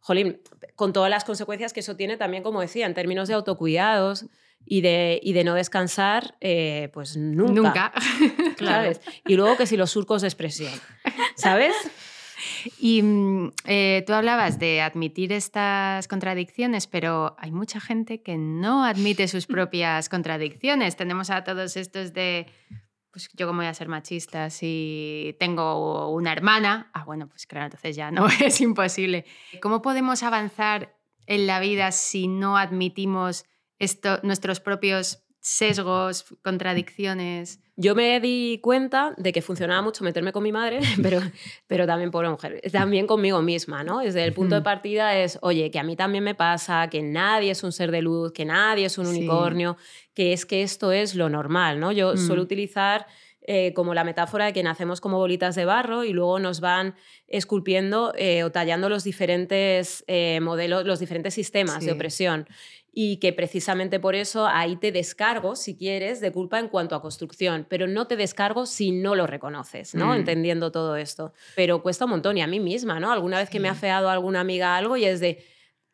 [0.00, 0.40] jolín,
[0.76, 4.26] con todas las consecuencias que eso tiene también, como decía, en términos de autocuidados
[4.66, 7.52] y de, y de no descansar, eh, pues nunca.
[7.52, 7.92] Nunca.
[8.58, 9.00] ¿sabes?
[9.26, 10.72] Y luego que si los surcos de expresión,
[11.36, 11.74] ¿sabes?
[12.78, 18.84] Y mm, eh, tú hablabas de admitir estas contradicciones, pero hay mucha gente que no
[18.84, 20.96] admite sus propias contradicciones.
[20.96, 22.46] Tenemos a todos estos de,
[23.10, 26.90] pues yo cómo voy a ser machista si tengo una hermana.
[26.94, 29.24] Ah, bueno, pues claro, entonces ya no, es imposible.
[29.60, 30.96] ¿Cómo podemos avanzar
[31.26, 33.44] en la vida si no admitimos
[33.78, 37.60] esto, nuestros propios sesgos, contradicciones?
[37.76, 41.20] Yo me di cuenta de que funcionaba mucho meterme con mi madre, pero,
[41.66, 44.00] pero también por mujer, también conmigo misma, ¿no?
[44.00, 47.52] Desde el punto de partida es, oye, que a mí también me pasa, que nadie
[47.52, 49.16] es un ser de luz, que nadie es un Sí.
[49.16, 49.76] unicornio,
[50.14, 51.90] que es que esto es lo normal, ¿no?
[51.90, 52.18] Yo Mm.
[52.18, 53.06] suelo utilizar
[53.42, 56.94] eh, como la metáfora de que nacemos como bolitas de barro y luego nos van
[57.26, 62.46] esculpiendo eh, o tallando los diferentes eh, modelos, los diferentes sistemas de opresión
[62.92, 67.02] y que precisamente por eso ahí te descargo, si quieres, de culpa en cuanto a
[67.02, 70.08] construcción, pero no te descargo si no lo reconoces, ¿no?
[70.08, 70.14] Mm.
[70.14, 71.32] Entendiendo todo esto.
[71.54, 73.12] Pero cuesta un montón y a mí misma, ¿no?
[73.12, 75.44] Alguna vez que me ha feado alguna amiga algo y es de,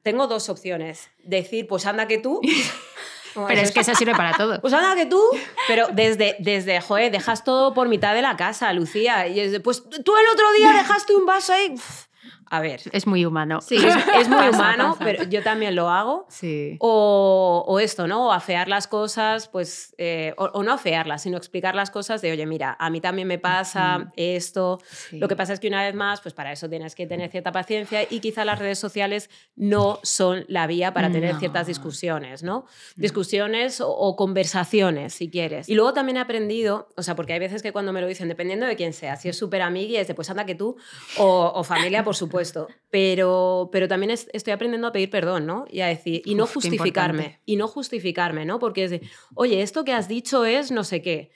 [0.02, 2.40] tengo dos opciones, decir, pues anda que tú.
[3.46, 4.61] pero es que eso sirve para todo.
[4.61, 5.22] Pues anda que tú,
[5.68, 9.26] pero desde, desde, joder, dejas todo por mitad de la casa, Lucía.
[9.28, 11.74] Y es de, pues tú el otro día dejaste un vaso ahí.
[12.48, 12.80] A ver.
[12.92, 13.61] Es muy humano.
[13.61, 16.26] Sí, es, muy humano, pero yo también lo hago.
[16.28, 16.76] Sí.
[16.78, 18.28] O, o esto, ¿no?
[18.28, 22.46] O afear las cosas, pues, eh, o, no afearlas, sino explicar las cosas de, oye,
[22.46, 24.78] mira, a mí también me pasa esto.
[25.12, 27.50] Lo que pasa es que una vez más, pues para eso tienes que tener cierta
[27.50, 32.66] paciencia y quizá las redes sociales no son la vía para tener ciertas discusiones, ¿no?
[32.94, 35.68] Discusiones o, conversaciones, si quieres.
[35.68, 38.28] Y luego también he aprendido, o sea, porque hay veces que cuando me lo dicen,
[38.28, 40.76] dependiendo de quién sea, si es súper amiga, es de, pues anda que tú,
[41.18, 42.36] o, o familia, por supuesto
[42.90, 45.66] pero, pero también estoy aprendiendo a pedir perdón, ¿no?
[45.70, 48.59] Y a decir, y no justificarme, y no justificarme, ¿no?
[48.59, 49.03] Porque es de,
[49.35, 51.31] oye, esto que has dicho es no sé qué.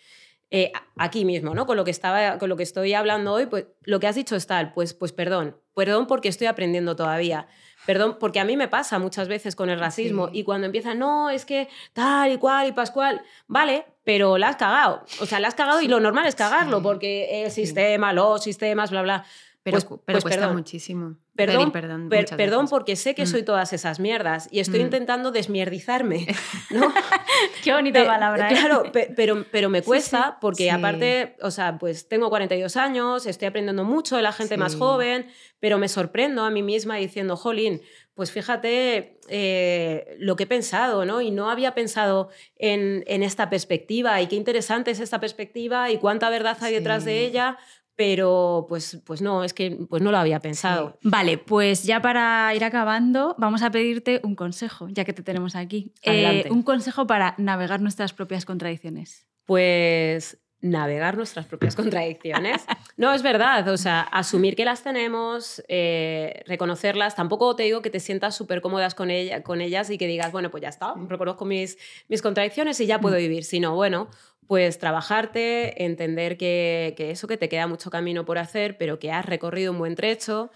[0.53, 1.65] Eh, aquí mismo, ¿no?
[1.65, 4.35] Con lo que estaba, con lo que estoy hablando hoy, pues lo que has dicho
[4.35, 7.47] es tal, pues, pues perdón, perdón porque estoy aprendiendo todavía.
[7.87, 11.31] Perdón, porque a mí me pasa muchas veces con el racismo y cuando empieza, no,
[11.31, 15.05] es que tal y cual y pascual, vale, pero la has cagado.
[15.21, 18.91] O sea, la has cagado y lo normal es cagarlo porque el sistema, los sistemas,
[18.91, 19.25] bla, bla.
[19.63, 21.17] Pero, pues, pero pues cuesta muchísimo.
[21.35, 23.27] Perdón, perdón, perdón porque sé que mm.
[23.27, 24.85] soy todas esas mierdas y estoy mm.
[24.85, 26.27] intentando desmierdizarme.
[26.71, 26.93] ¿no?
[27.63, 28.51] Qué bonita palabra.
[28.51, 28.55] ¿eh?
[28.55, 28.85] Claro,
[29.17, 34.17] pero, pero me cuesta porque aparte, o sea, pues tengo 42 años, estoy aprendiendo mucho
[34.17, 35.27] de la gente más joven,
[35.61, 37.83] pero me sorprendo a mí misma diciendo, jolín,
[38.15, 41.21] pues fíjate eh, lo que he pensado, ¿no?
[41.21, 45.99] Y no había pensado en, en, esta perspectiva y qué interesante es esta perspectiva y
[45.99, 47.57] cuánta verdad hay detrás de ella
[48.01, 50.99] pero pues, pues no, es que pues no lo había pensado.
[51.03, 55.55] Vale, pues ya para ir acabando, vamos a pedirte un consejo, ya que te tenemos
[55.55, 55.93] aquí.
[56.01, 59.27] Eh, un consejo para navegar nuestras propias contradicciones.
[59.45, 62.65] Pues navegar nuestras propias contradicciones.
[62.97, 67.91] No, es verdad, o sea, asumir que las tenemos, eh, reconocerlas, tampoco te digo que
[67.91, 70.95] te sientas súper cómodas con, ella, con ellas y que digas, bueno, pues ya está,
[71.09, 73.21] reconozco mis, mis contradicciones y ya puedo mm.
[73.21, 74.09] vivir, sino, bueno,
[74.51, 79.25] pues trabajarte, entender que, eso, que te queda mucho camino por hacer, pero que has
[79.25, 80.51] recorrido un buen trecho,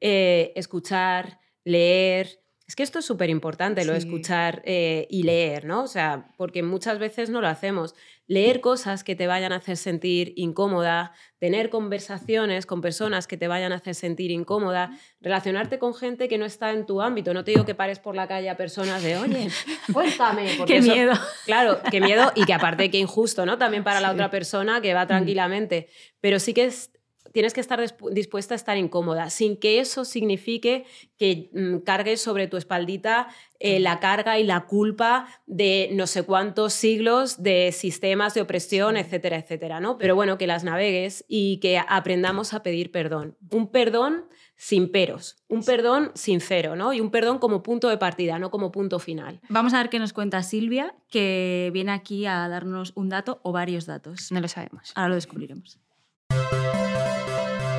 [0.00, 2.38] eh, escuchar, leer.
[2.70, 5.82] Es que esto es súper importante, lo de escuchar eh, y leer, ¿no?
[5.82, 7.96] O sea, porque muchas veces no lo hacemos
[8.28, 13.48] leer cosas que te vayan a hacer sentir incómoda, tener conversaciones con personas que te
[13.48, 17.34] vayan a hacer sentir incómoda, relacionarte con gente que no está en tu ámbito.
[17.34, 19.48] No te digo que pares por la calle a personas de, oye,
[19.92, 20.46] cuéntame.
[20.64, 21.12] qué miedo.
[21.46, 23.58] Claro, qué miedo y que aparte que injusto, ¿no?
[23.58, 25.08] También para la otra persona que va mm.
[25.08, 25.88] tranquilamente.
[26.20, 26.92] Pero sí que es
[27.32, 27.80] tienes que estar
[28.12, 30.84] dispuesta a estar incómoda, sin que eso signifique
[31.16, 33.28] que mm, cargues sobre tu espaldita
[33.58, 38.96] eh, la carga y la culpa de no sé cuántos siglos de sistemas de opresión,
[38.96, 39.98] etcétera, etcétera, ¿no?
[39.98, 43.36] Pero bueno, que las navegues y que aprendamos a pedir perdón.
[43.50, 44.24] Un perdón
[44.56, 46.92] sin peros, un perdón sincero, ¿no?
[46.92, 49.40] Y un perdón como punto de partida, no como punto final.
[49.48, 53.52] Vamos a ver qué nos cuenta Silvia, que viene aquí a darnos un dato o
[53.52, 54.30] varios datos.
[54.32, 54.92] No lo sabemos.
[54.94, 55.80] Ahora lo descubriremos.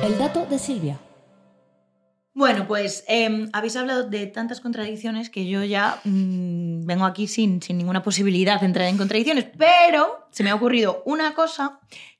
[0.02, 0.98] El dato de Silvia.
[2.34, 7.62] Bueno, pues em, habéis hablado de tantas contradicciones que yo ya mm, vengo aquí sin,
[7.62, 11.78] sin ninguna posibilidad de entrar en contradicciones, pero se me ha ocurrido una cosa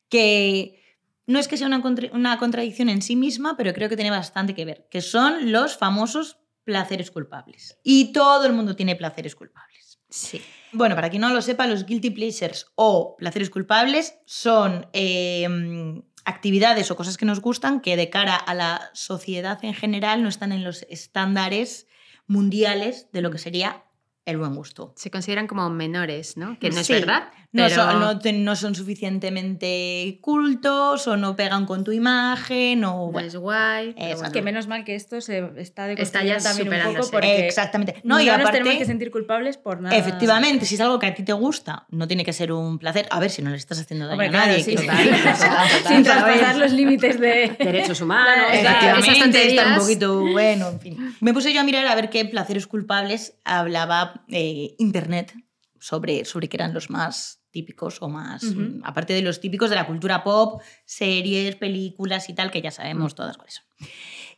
[0.09, 0.81] que
[1.27, 4.55] no es que sea una, una contradicción en sí misma, pero creo que tiene bastante
[4.55, 7.79] que ver, que son los famosos placeres culpables.
[7.83, 9.99] Y todo el mundo tiene placeres culpables.
[10.09, 10.41] Sí.
[10.73, 16.91] Bueno, para quien no lo sepa, los guilty pleasures o placeres culpables son em, actividades
[16.91, 20.53] o cosas que nos gustan que de cara a la sociedad en general no están
[20.53, 21.87] en los estándares
[22.27, 23.85] mundiales de lo que sería
[24.25, 24.93] el buen gusto.
[24.97, 26.59] Se consideran como menores, ¿no?
[26.59, 27.33] Que no es verdad.
[27.53, 33.11] No, son, no, son, suficientemente cultos o no pegan con tu imagen o...
[33.13, 33.95] No es guay.
[33.99, 37.47] Es que menos mal que esto se está de está ya también un poco porque
[37.47, 38.01] Exactamente.
[38.05, 39.95] No, y aparte, nos tenemos que sentir culpables por nada.
[39.95, 43.07] Efectivamente, si es algo que a ti te gusta, no tiene que ser un placer.
[43.11, 44.63] A ver, si no le estás haciendo daño a nadie.
[44.65, 47.55] Sin traspasar los límites de...
[47.59, 48.47] Derechos humanos.
[48.51, 50.21] Efectivamente, está un poquito...
[50.21, 51.17] Bueno, en fin.
[51.21, 55.35] Me puse yo a mirar a ver qué placeres culpables hablaba eh, Internet
[55.79, 59.77] sobre, sobre qué eran los más típicos o más, mm, aparte de los típicos de
[59.77, 63.17] la cultura pop, series, películas y tal, que ya sabemos mm.
[63.17, 63.89] todas cuáles son.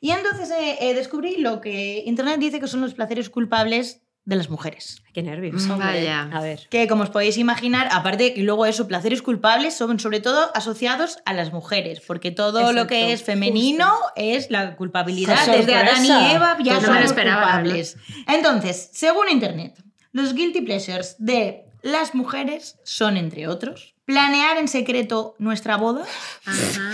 [0.00, 4.36] Y entonces eh, eh, descubrí lo que Internet dice que son los placeres culpables de
[4.36, 5.02] las mujeres.
[5.12, 5.66] Qué nervios.
[5.66, 6.22] Mm, Vaya.
[6.32, 6.66] A ver.
[6.70, 11.18] Que como os podéis imaginar, aparte que luego eso, placeres culpables son sobre todo asociados
[11.26, 15.44] a las mujeres, porque todo lo que es femenino es la culpabilidad.
[15.44, 16.34] ¡Qué Desde Adán y!
[16.34, 17.96] Eva ya Pues no me somos lo esperaba, la culpables.
[18.26, 25.36] Entonces, según Internet, los guilty pleasures de las mujeres son, entre otros, planear en secreto
[25.38, 26.02] nuestra boda,
[26.46, 26.92] Ajá.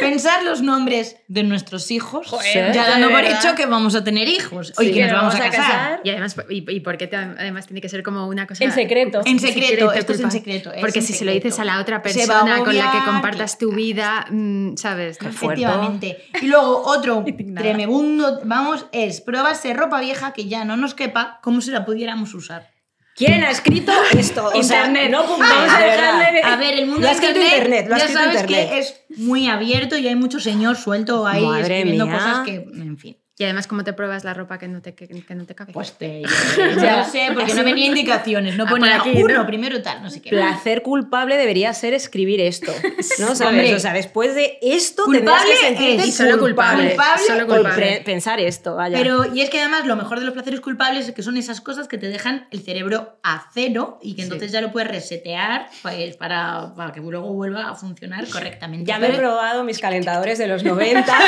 [0.00, 3.38] pensar los nombres de nuestros hijos, Joder, ya dando por verdad.
[3.44, 6.00] hecho que vamos a tener hijos y Sí, que nos vamos a casar.
[6.04, 8.72] Y además, ¿y, y por qué te- además tiene que ser como una cosa En
[8.72, 9.20] secreto.
[9.24, 10.72] En secreto, esto es en culpa- secreto.
[10.72, 11.48] es Porque en si se lo secreto.
[11.48, 14.76] dices a la otra Se va a persona con la que compartas tu vida, mm,
[14.76, 15.18] ¿sabes?
[15.18, 15.62] Qué fuerte.
[15.62, 16.24] Efectivamente.
[16.40, 17.62] Y luego otro Indignada.
[17.66, 22.32] tremebundo, vamos, es probarse ropa vieja que ya no nos quepa, como si la pudiéramos
[22.34, 22.70] usar.
[23.18, 24.50] ¿Quién ha escrito esto?
[24.54, 25.10] O sea, Internet.
[25.10, 27.98] no Vamos a dejarle- A ver, el mundo Lo ha de escrito Internet, lo ha
[27.98, 28.68] ya escrito sabes Internet.
[28.70, 32.14] que es muy abierto y hay mucho señor suelto ahí Madre escribiendo mía.
[32.16, 33.17] cosas que, en fin.
[33.40, 35.72] Y además, ¿cómo te pruebas la ropa que no te, que, que no te cabe?
[35.72, 36.22] Pues te
[36.80, 39.46] ya lo sé, porque no venía indicaciones, no Ah, ponía aquí, uno, ¿no?
[39.46, 40.30] primero tal, no sé qué.
[40.30, 42.72] Placer culpable debería ser escribir esto.
[43.20, 43.40] ¿No sabes?
[43.42, 43.74] Hombre.
[43.76, 46.88] o sea, después de esto Culpable tendrías que sentirte es- Y solo culpable.
[46.88, 48.02] Culpable solo culpable.
[48.04, 48.98] pensar esto, vaya.
[48.98, 51.60] Pero, y es que además lo mejor de los placeres culpables es que son esas
[51.60, 55.68] cosas que te dejan el cerebro a cero y que entonces ya lo puedes resetear
[55.82, 58.84] pues, para, para que luego vuelva a funcionar correctamente.
[58.88, 61.18] ya me he probado mis calentadores de los 90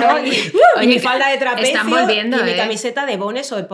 [0.00, 0.18] ¿no?
[0.22, 2.56] y, y Oye, mi que falda de trapecio están volviendo, y mi ¿eh?
[2.56, 3.64] camiseta de Bones o de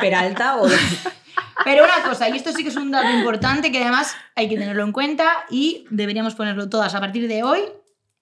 [0.00, 0.76] Peralta o de...
[1.64, 4.56] Pero una cosa, y esto sí que es un dato importante que además hay que
[4.56, 7.60] tenerlo en cuenta y deberíamos ponerlo todas a partir de hoy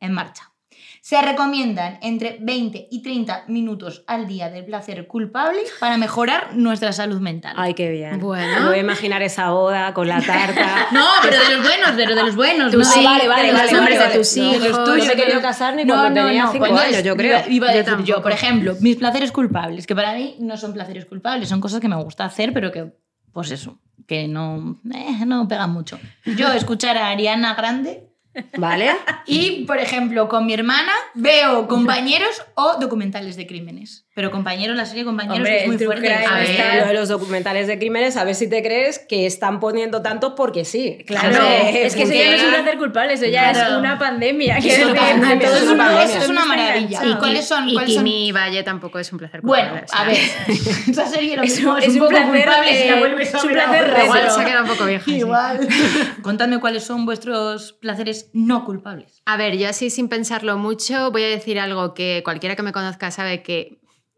[0.01, 0.51] en marcha.
[1.00, 6.92] Se recomiendan entre 20 y 30 minutos al día del placer culpable para mejorar nuestra
[6.92, 7.54] salud mental.
[7.56, 8.18] Ay, qué bien.
[8.18, 8.60] Bueno.
[8.60, 10.86] Me voy a imaginar esa boda con la tarta.
[10.92, 12.72] No, pero de los buenos, pero de los buenos.
[12.72, 14.70] Tus no hijos, vale, vale, los vale, nombres vale, de tus hijos.
[14.70, 15.06] No tuyos.
[15.06, 17.40] me querido pero- casar ni cuando tenía cinco cuando años, es- yo creo.
[17.48, 18.22] Iba, a Yo decir yo, tampoco.
[18.22, 21.88] por ejemplo, mis placeres culpables, que para mí no son placeres culpables, son cosas que
[21.88, 22.92] me gusta hacer, pero que,
[23.32, 25.98] pues eso, que no, eh, no pegan mucho.
[26.24, 28.08] Yo escuchar a Ariana Grande
[28.57, 28.90] ¿Vale?
[29.27, 34.06] y, por ejemplo, con mi hermana veo compañeros o documentales de crímenes.
[34.16, 36.11] Pero compañeros, la serie compañeros Hombre, que es muy fuerte.
[36.11, 39.26] A ver, está- lo de los documentales de crímenes, a ver si te crees que
[39.26, 41.05] están poniendo tanto porque sí.
[41.07, 41.37] Claro,
[41.68, 43.74] es que eso ya no es un placer culpable, eso ya Claro.
[43.74, 44.57] es una pandemia.
[44.57, 46.18] Es quiero una decir, pandemia, todo es una pandemia.
[46.18, 47.00] Es maravilla.
[47.05, 47.68] ¿Y cuáles son?
[47.68, 48.05] Y cuáles son?
[48.35, 49.70] Valle tampoco es un placer culpable.
[49.70, 50.16] Bueno, a ver,
[50.88, 52.96] esa serie lo Es mismo un- es, es un un poco placer, culpable si la
[52.96, 54.05] eh, vuelves a es un ver placer ahora.
[54.05, 55.05] Igual se ha quedado un poco vieja.
[55.05, 55.16] sí.
[55.16, 55.68] Igual.
[56.22, 59.20] Contadme cuáles son vuestros placeres no culpables.
[59.26, 62.72] A ver, yo así sin pensarlo mucho voy a decir algo que cualquiera que me
[62.72, 63.76] conozca sabe que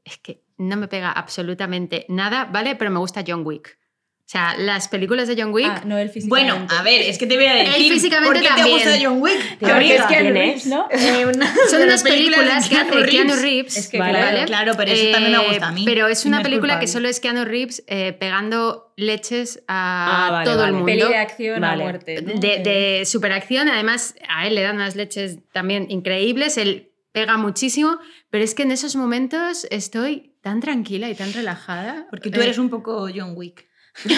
[0.09, 2.75] es que no me pega absolutamente nada, ¿vale?
[2.77, 3.79] Pero me gusta John Wick.
[4.21, 5.67] O sea, las películas de John Wick...
[5.71, 6.53] Ah, no, él físicamente.
[6.53, 7.91] Bueno, a ver, es que te voy a decir.
[7.95, 8.67] físicamente ¿Por qué también.
[8.67, 9.59] te gusta John Wick?
[9.59, 10.67] Porque es que Keanu ¿Quién Reeves, es?
[10.67, 10.87] ¿no?
[10.91, 13.77] Eh, una- Son unas las películas películas que hace Keanu Reeves.
[13.79, 14.19] Es que Vale.
[14.19, 14.45] claro.
[14.47, 15.83] Claro, pero eso también me Eh, gusta a mí.
[15.87, 16.85] Pero es una no película culpable.
[16.87, 20.69] que solo es Keanu Reeves eh, pegando leches a Ah, vale, todo vale.
[20.69, 20.87] el mundo.
[20.87, 21.83] Peli de acción Vale.
[21.83, 22.21] a muerte.
[22.21, 22.35] ¿no?
[22.39, 27.99] de, de superacción, además a él le dan unas leches también increíbles, él pega muchísimo,
[28.31, 32.07] pero es que en esos momentos estoy tan tranquila y tan relajada.
[32.11, 33.67] Porque tú Eh, eres un poco John Wick.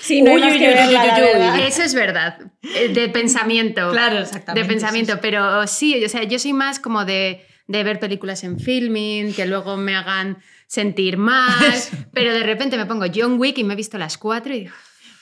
[0.00, 1.58] Sí, no Uy, uy, que uy, verla.
[1.66, 3.90] Eso es verdad, eh, de pensamiento.
[3.92, 4.66] Claro, exactamente.
[4.66, 5.20] De pensamiento, sí, sí.
[5.22, 9.46] pero sí, o sea, yo soy más como de, de ver películas en filming, que
[9.46, 13.76] luego me hagan sentir más, pero de repente me pongo John Wick y me he
[13.76, 14.74] visto las cuatro y digo,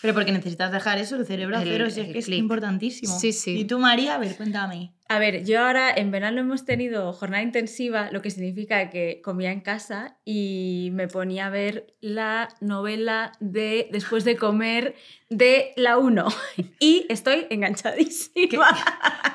[0.03, 2.29] Pero porque necesitas dejar eso, el cerebro a El- cero, si es el que es
[2.29, 3.19] importantísimo.
[3.19, 3.59] Sí, sí.
[3.59, 4.95] Y tú, María, a ver, cuéntame.
[5.11, 9.53] A ver, yo ahora en verano hemos tenido jornada intensiva, lo que significa que comía
[9.53, 14.95] en casa y me ponía a ver la novela de Después de comer
[15.31, 16.27] de la 1
[16.81, 18.69] y estoy enganchadísima.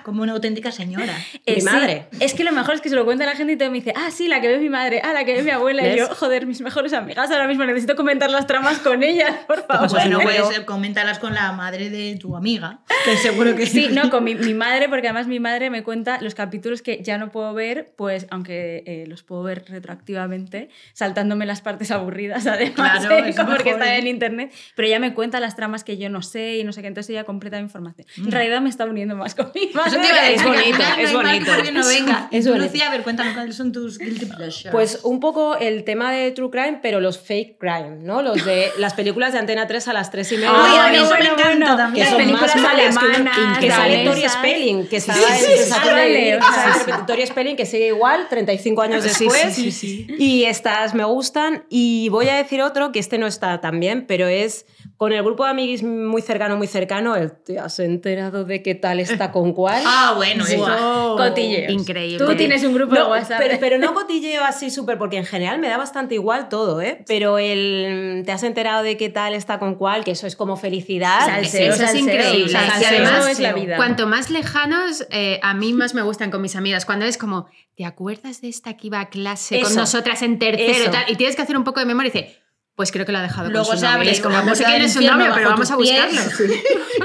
[0.03, 1.13] Como una auténtica señora.
[1.45, 2.07] Eh, Mi sí, madre.
[2.19, 3.93] es que lo mejor es que se lo cuenta la gente y todo me dice,
[3.95, 5.87] ah, sí, la que ve mi madre, ah, la que ve mi abuela.
[5.87, 9.65] Y yo, joder, mis mejores amigas, ahora mismo necesito comentar las tramas con ellas, por
[9.65, 9.89] favor.
[9.89, 10.45] bueno, número.
[10.45, 14.35] pues coméntalas con la madre de tu amiga, que seguro que Sí, no, con mi,
[14.35, 17.93] mi madre, porque además mi madre me cuenta los capítulos que ya no puedo ver,
[17.95, 23.29] pues aunque eh, los puedo ver retroactivamente, saltándome las partes aburridas, además, Claro, ¿eh?
[23.29, 26.21] es como porque está en internet, pero ella me cuenta las tramas que yo no
[26.21, 28.07] sé y no sé qué, entonces ella completa mi información.
[28.17, 28.25] Mm.
[28.25, 29.91] En realidad me está uniendo más con mi madre.
[29.91, 31.51] Eso te iba a Es que bonito, no es bonito.
[31.63, 32.27] que no venga.
[32.31, 32.65] Es bonito.
[32.65, 34.71] Lucía, a ver, cuéntame cuáles son tus guilty pleasures.
[34.71, 38.21] Pues un poco el tema de True Crime, pero los fake crime, ¿no?
[38.21, 40.51] Los de las películas de Antena 3 a las 3 y media.
[40.51, 41.77] Uy, a mí bueno, eso me bueno, encanta bueno.
[41.77, 42.05] también.
[42.05, 44.05] que son películas más malas que, alemanas, uno- que sale.
[44.05, 48.81] Tori Spelling, que estaba Sí, sí, o sea, de Tori Spelling, que sigue igual 35
[48.81, 49.57] años después.
[49.83, 51.65] Y estas me gustan.
[51.69, 54.65] Y voy a decir otro, que este no está tan bien, pero es
[54.97, 58.75] Con el grupo de amiguis muy cercano, muy cercano, el te has enterado de qué
[58.75, 59.81] tal está con cuál.
[59.85, 60.57] Ah, bueno, eso.
[60.57, 61.17] Wow.
[61.17, 61.71] Cotilleos.
[61.73, 62.25] Increíble.
[62.25, 63.39] Tú tienes un grupo de No, WhatsApp.
[63.39, 67.03] pero, pero no cotilleo así súper, porque en general me da bastante igual todo, ¿eh?
[67.07, 70.55] Pero el te has enterado de qué tal está con cuál, que eso es como
[70.57, 71.25] felicidad.
[71.25, 71.99] Salseo, Eso es salseo.
[72.01, 72.49] increíble.
[72.51, 73.75] Salseo Y además, es la vida.
[73.77, 76.85] Cuanto más lejanos, eh, a mí más me gustan con mis amigas.
[76.85, 80.91] Cuando es como, ¿te acuerdas de esta que iba a clase con nosotras en tercero
[80.91, 81.05] tal?
[81.09, 82.42] Y tienes que hacer un poco de memoria y dice,
[82.75, 84.09] pues creo que lo ha dejado Luego con su novio.
[84.09, 86.21] es como, no sé a quién es su novio, pero vamos a buscarlo.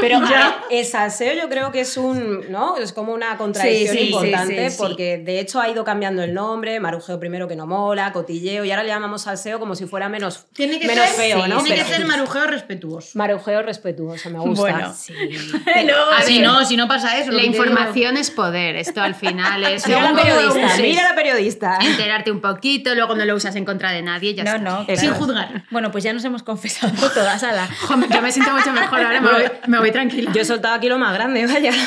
[0.01, 0.31] Pero a ver,
[0.71, 2.77] el salseo yo creo que es un, ¿no?
[2.79, 4.77] Es como una contradicción Sí, sí, importante sí, sí, sí.
[4.79, 8.71] porque de hecho ha ido cambiando el nombre, marujeo primero que no mola, cotilleo y
[8.71, 11.63] ahora le llamamos salseo como si fuera menos, Tiene que menos ser, feo, sí, ¿no?
[11.63, 13.11] Tiene que Pero- ser marujeo respetuoso.
[13.15, 14.61] Marujeo respetuoso, me gusta.
[14.63, 14.95] Bueno.
[14.97, 15.13] Sí.
[15.85, 17.31] Luego, A si no, si no pasa eso.
[17.33, 18.77] La digo- información es poder.
[18.77, 21.79] Esto al final es Mira la periodista, mira la periodista.
[21.83, 24.59] enterarte un poquito, luego no lo usas en contra de nadie ya No, está.
[24.93, 24.97] no.
[24.97, 25.17] Sin es.
[25.19, 25.58] juzgar.
[25.71, 27.67] Bueno, pues ya nos hemos confesado todas a la.
[27.87, 30.33] Joder, Yo me siento mucho mejor ahora, me voy, me voy tranquila.
[30.35, 31.73] Yo he soltado aquí lo más grande, vaya.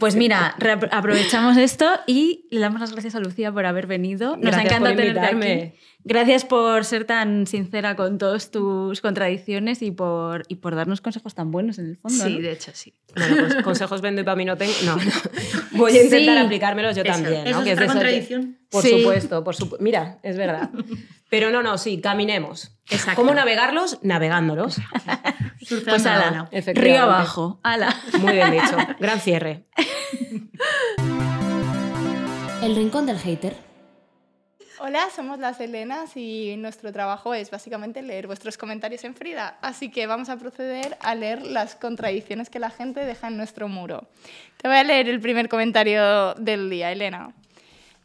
[0.00, 0.54] Pues mira,
[0.90, 4.32] aprovechamos esto y le damos las gracias a Lucía por haber venido.
[4.36, 5.62] Nos Gracias ha encantado por tenerte invitarme.
[5.68, 5.78] aquí.
[6.06, 11.34] Gracias por ser tan sincera con todas tus contradicciones y por, y por darnos consejos
[11.34, 12.22] tan buenos en el fondo.
[12.24, 12.40] Sí, ¿no?
[12.42, 12.92] de hecho sí.
[13.16, 14.74] Bueno, pues consejos vendo y para mí no tengo.
[14.84, 15.02] No, no.
[15.72, 16.44] Voy a intentar Sí.
[16.44, 17.44] aplicármelos yo Eso, también.
[17.44, 17.50] ¿no?
[17.50, 18.58] Eso Que es otra que- contradicción.
[18.70, 18.90] Por Sí.
[18.98, 19.82] supuesto, por supuesto.
[19.82, 20.68] Mira, es verdad.
[21.30, 22.73] Pero no, no, sí, caminemos.
[22.90, 23.20] Exacto.
[23.20, 23.98] ¿Cómo navegarlos?
[24.02, 24.78] Navegándolos.
[25.66, 27.58] Pues la ala, río abajo.
[27.62, 27.96] Ala.
[28.20, 28.76] Muy bien dicho.
[29.00, 29.64] Gran cierre.
[32.62, 33.56] El rincón del hater.
[34.80, 39.56] Hola, somos las Helenas y nuestro trabajo es básicamente leer vuestros comentarios en Frida.
[39.62, 43.68] Así que vamos a proceder a leer las contradicciones que la gente deja en nuestro
[43.68, 44.06] muro.
[44.58, 47.32] Te voy a leer el primer comentario del día, Elena.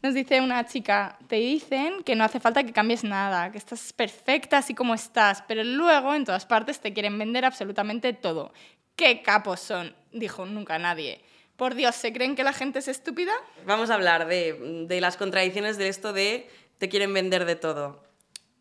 [0.02, 3.92] Nos dice una chica, te dicen que no hace falta que cambies nada, que estás
[3.92, 8.54] perfecta así como estás, pero luego en todas partes te quieren vender absolutamente todo.
[8.96, 9.94] ¿Qué capos son?
[10.12, 11.20] Dijo nunca nadie.
[11.56, 13.32] Por Dios, ¿se creen que la gente es estúpida?
[13.66, 16.48] Vamos a hablar de, de las contradicciones de esto de
[16.78, 18.02] te quieren vender de todo.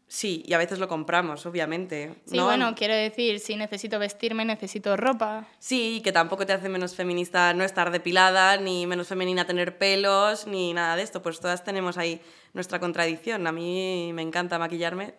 [0.09, 2.15] Sí, y a veces lo compramos, obviamente.
[2.25, 2.45] Sí, ¿no?
[2.45, 5.47] bueno, quiero decir, si necesito vestirme, necesito ropa.
[5.59, 10.47] Sí, que tampoco te hace menos feminista no estar depilada, ni menos femenina tener pelos,
[10.47, 11.21] ni nada de esto.
[11.21, 12.21] Pues todas tenemos ahí
[12.53, 13.45] nuestra contradicción.
[13.45, 15.13] A mí me encanta maquillarme.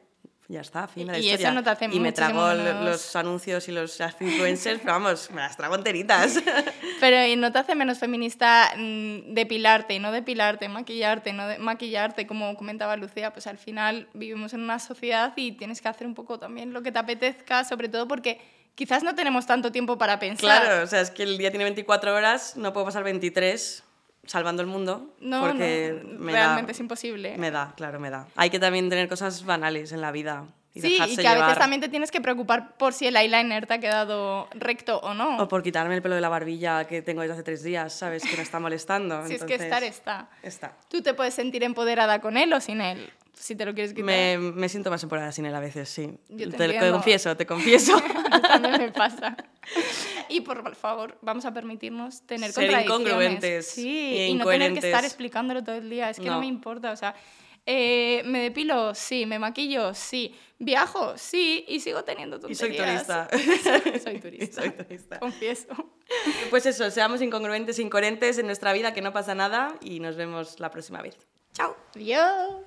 [0.53, 1.53] Ya está, fin de la Y eso historia.
[1.53, 5.40] no te hace Y me trago menos- los anuncios y los influencers, pero vamos, me
[5.42, 6.40] las trago enteritas.
[6.98, 11.59] Pero ¿y no te hace menos feminista mm, depilarte y no depilarte, maquillarte, no de-
[11.59, 13.32] maquillarte, como comentaba Lucía?
[13.32, 16.82] Pues al final vivimos en una sociedad y tienes que hacer un poco también lo
[16.82, 18.40] que te apetezca, sobre todo porque
[18.74, 20.62] quizás no tenemos tanto tiempo para pensar.
[20.62, 23.84] Claro, o sea, es que el día tiene 24 horas, no puedo pasar 23
[24.30, 25.12] salvando el mundo.
[25.20, 27.36] No, porque no, me realmente da, es imposible.
[27.36, 28.28] Me da, claro, me da.
[28.36, 30.44] Hay que también tener cosas banales en la vida.
[30.72, 33.66] Y sí, y que a veces también te tienes que preocupar por si el eyeliner
[33.66, 35.38] te ha quedado recto o no.
[35.38, 38.22] O por quitarme el pelo de la barbilla que tengo desde hace tres días, ¿sabes?
[38.22, 39.20] Que me está molestando.
[39.26, 40.28] si es que entonces, estar está.
[40.44, 40.76] Está.
[40.88, 44.05] Tú te puedes sentir empoderada con él o sin él, si te lo quieres quitar.
[44.07, 46.11] Me, me siento más empoderada sin él a veces, sí.
[46.28, 46.93] Yo te te, entiendo.
[46.93, 48.01] confieso, te confieso.
[48.49, 49.36] También me pasa.
[50.28, 53.07] Y por favor, vamos a permitirnos tener Ser contradicciones.
[53.09, 56.11] incongruentes Sí, e y no tener que estar explicándolo todo el día.
[56.11, 56.41] Es que no, No.
[56.41, 56.93] me importa.
[56.93, 57.14] O sea,
[57.66, 58.95] eh, ¿me depilo?
[58.95, 59.26] Sí.
[59.26, 59.95] ¿Me maquillo?
[59.95, 60.34] Sí.
[60.59, 61.16] ¿Viajo?
[61.16, 61.64] Sí.
[61.68, 63.07] Y sigo teniendo Y soy tonterías.
[63.07, 63.99] turista.
[64.05, 64.62] soy turista.
[64.62, 65.18] Soy turista.
[65.18, 65.66] Confieso.
[66.51, 70.61] Pues eso, seamos incongruentes, incoherentes en nuestra vida, que no pasa nada y nos vemos
[70.61, 71.16] la próxima vez.
[71.55, 71.74] Chao.
[71.97, 72.62] Adiós.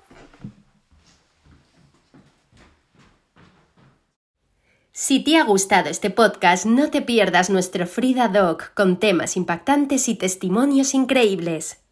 [4.96, 10.08] Si te ha gustado este podcast, no te pierdas nuestro Frida Doc con temas impactantes
[10.08, 11.83] y testimonios increíbles.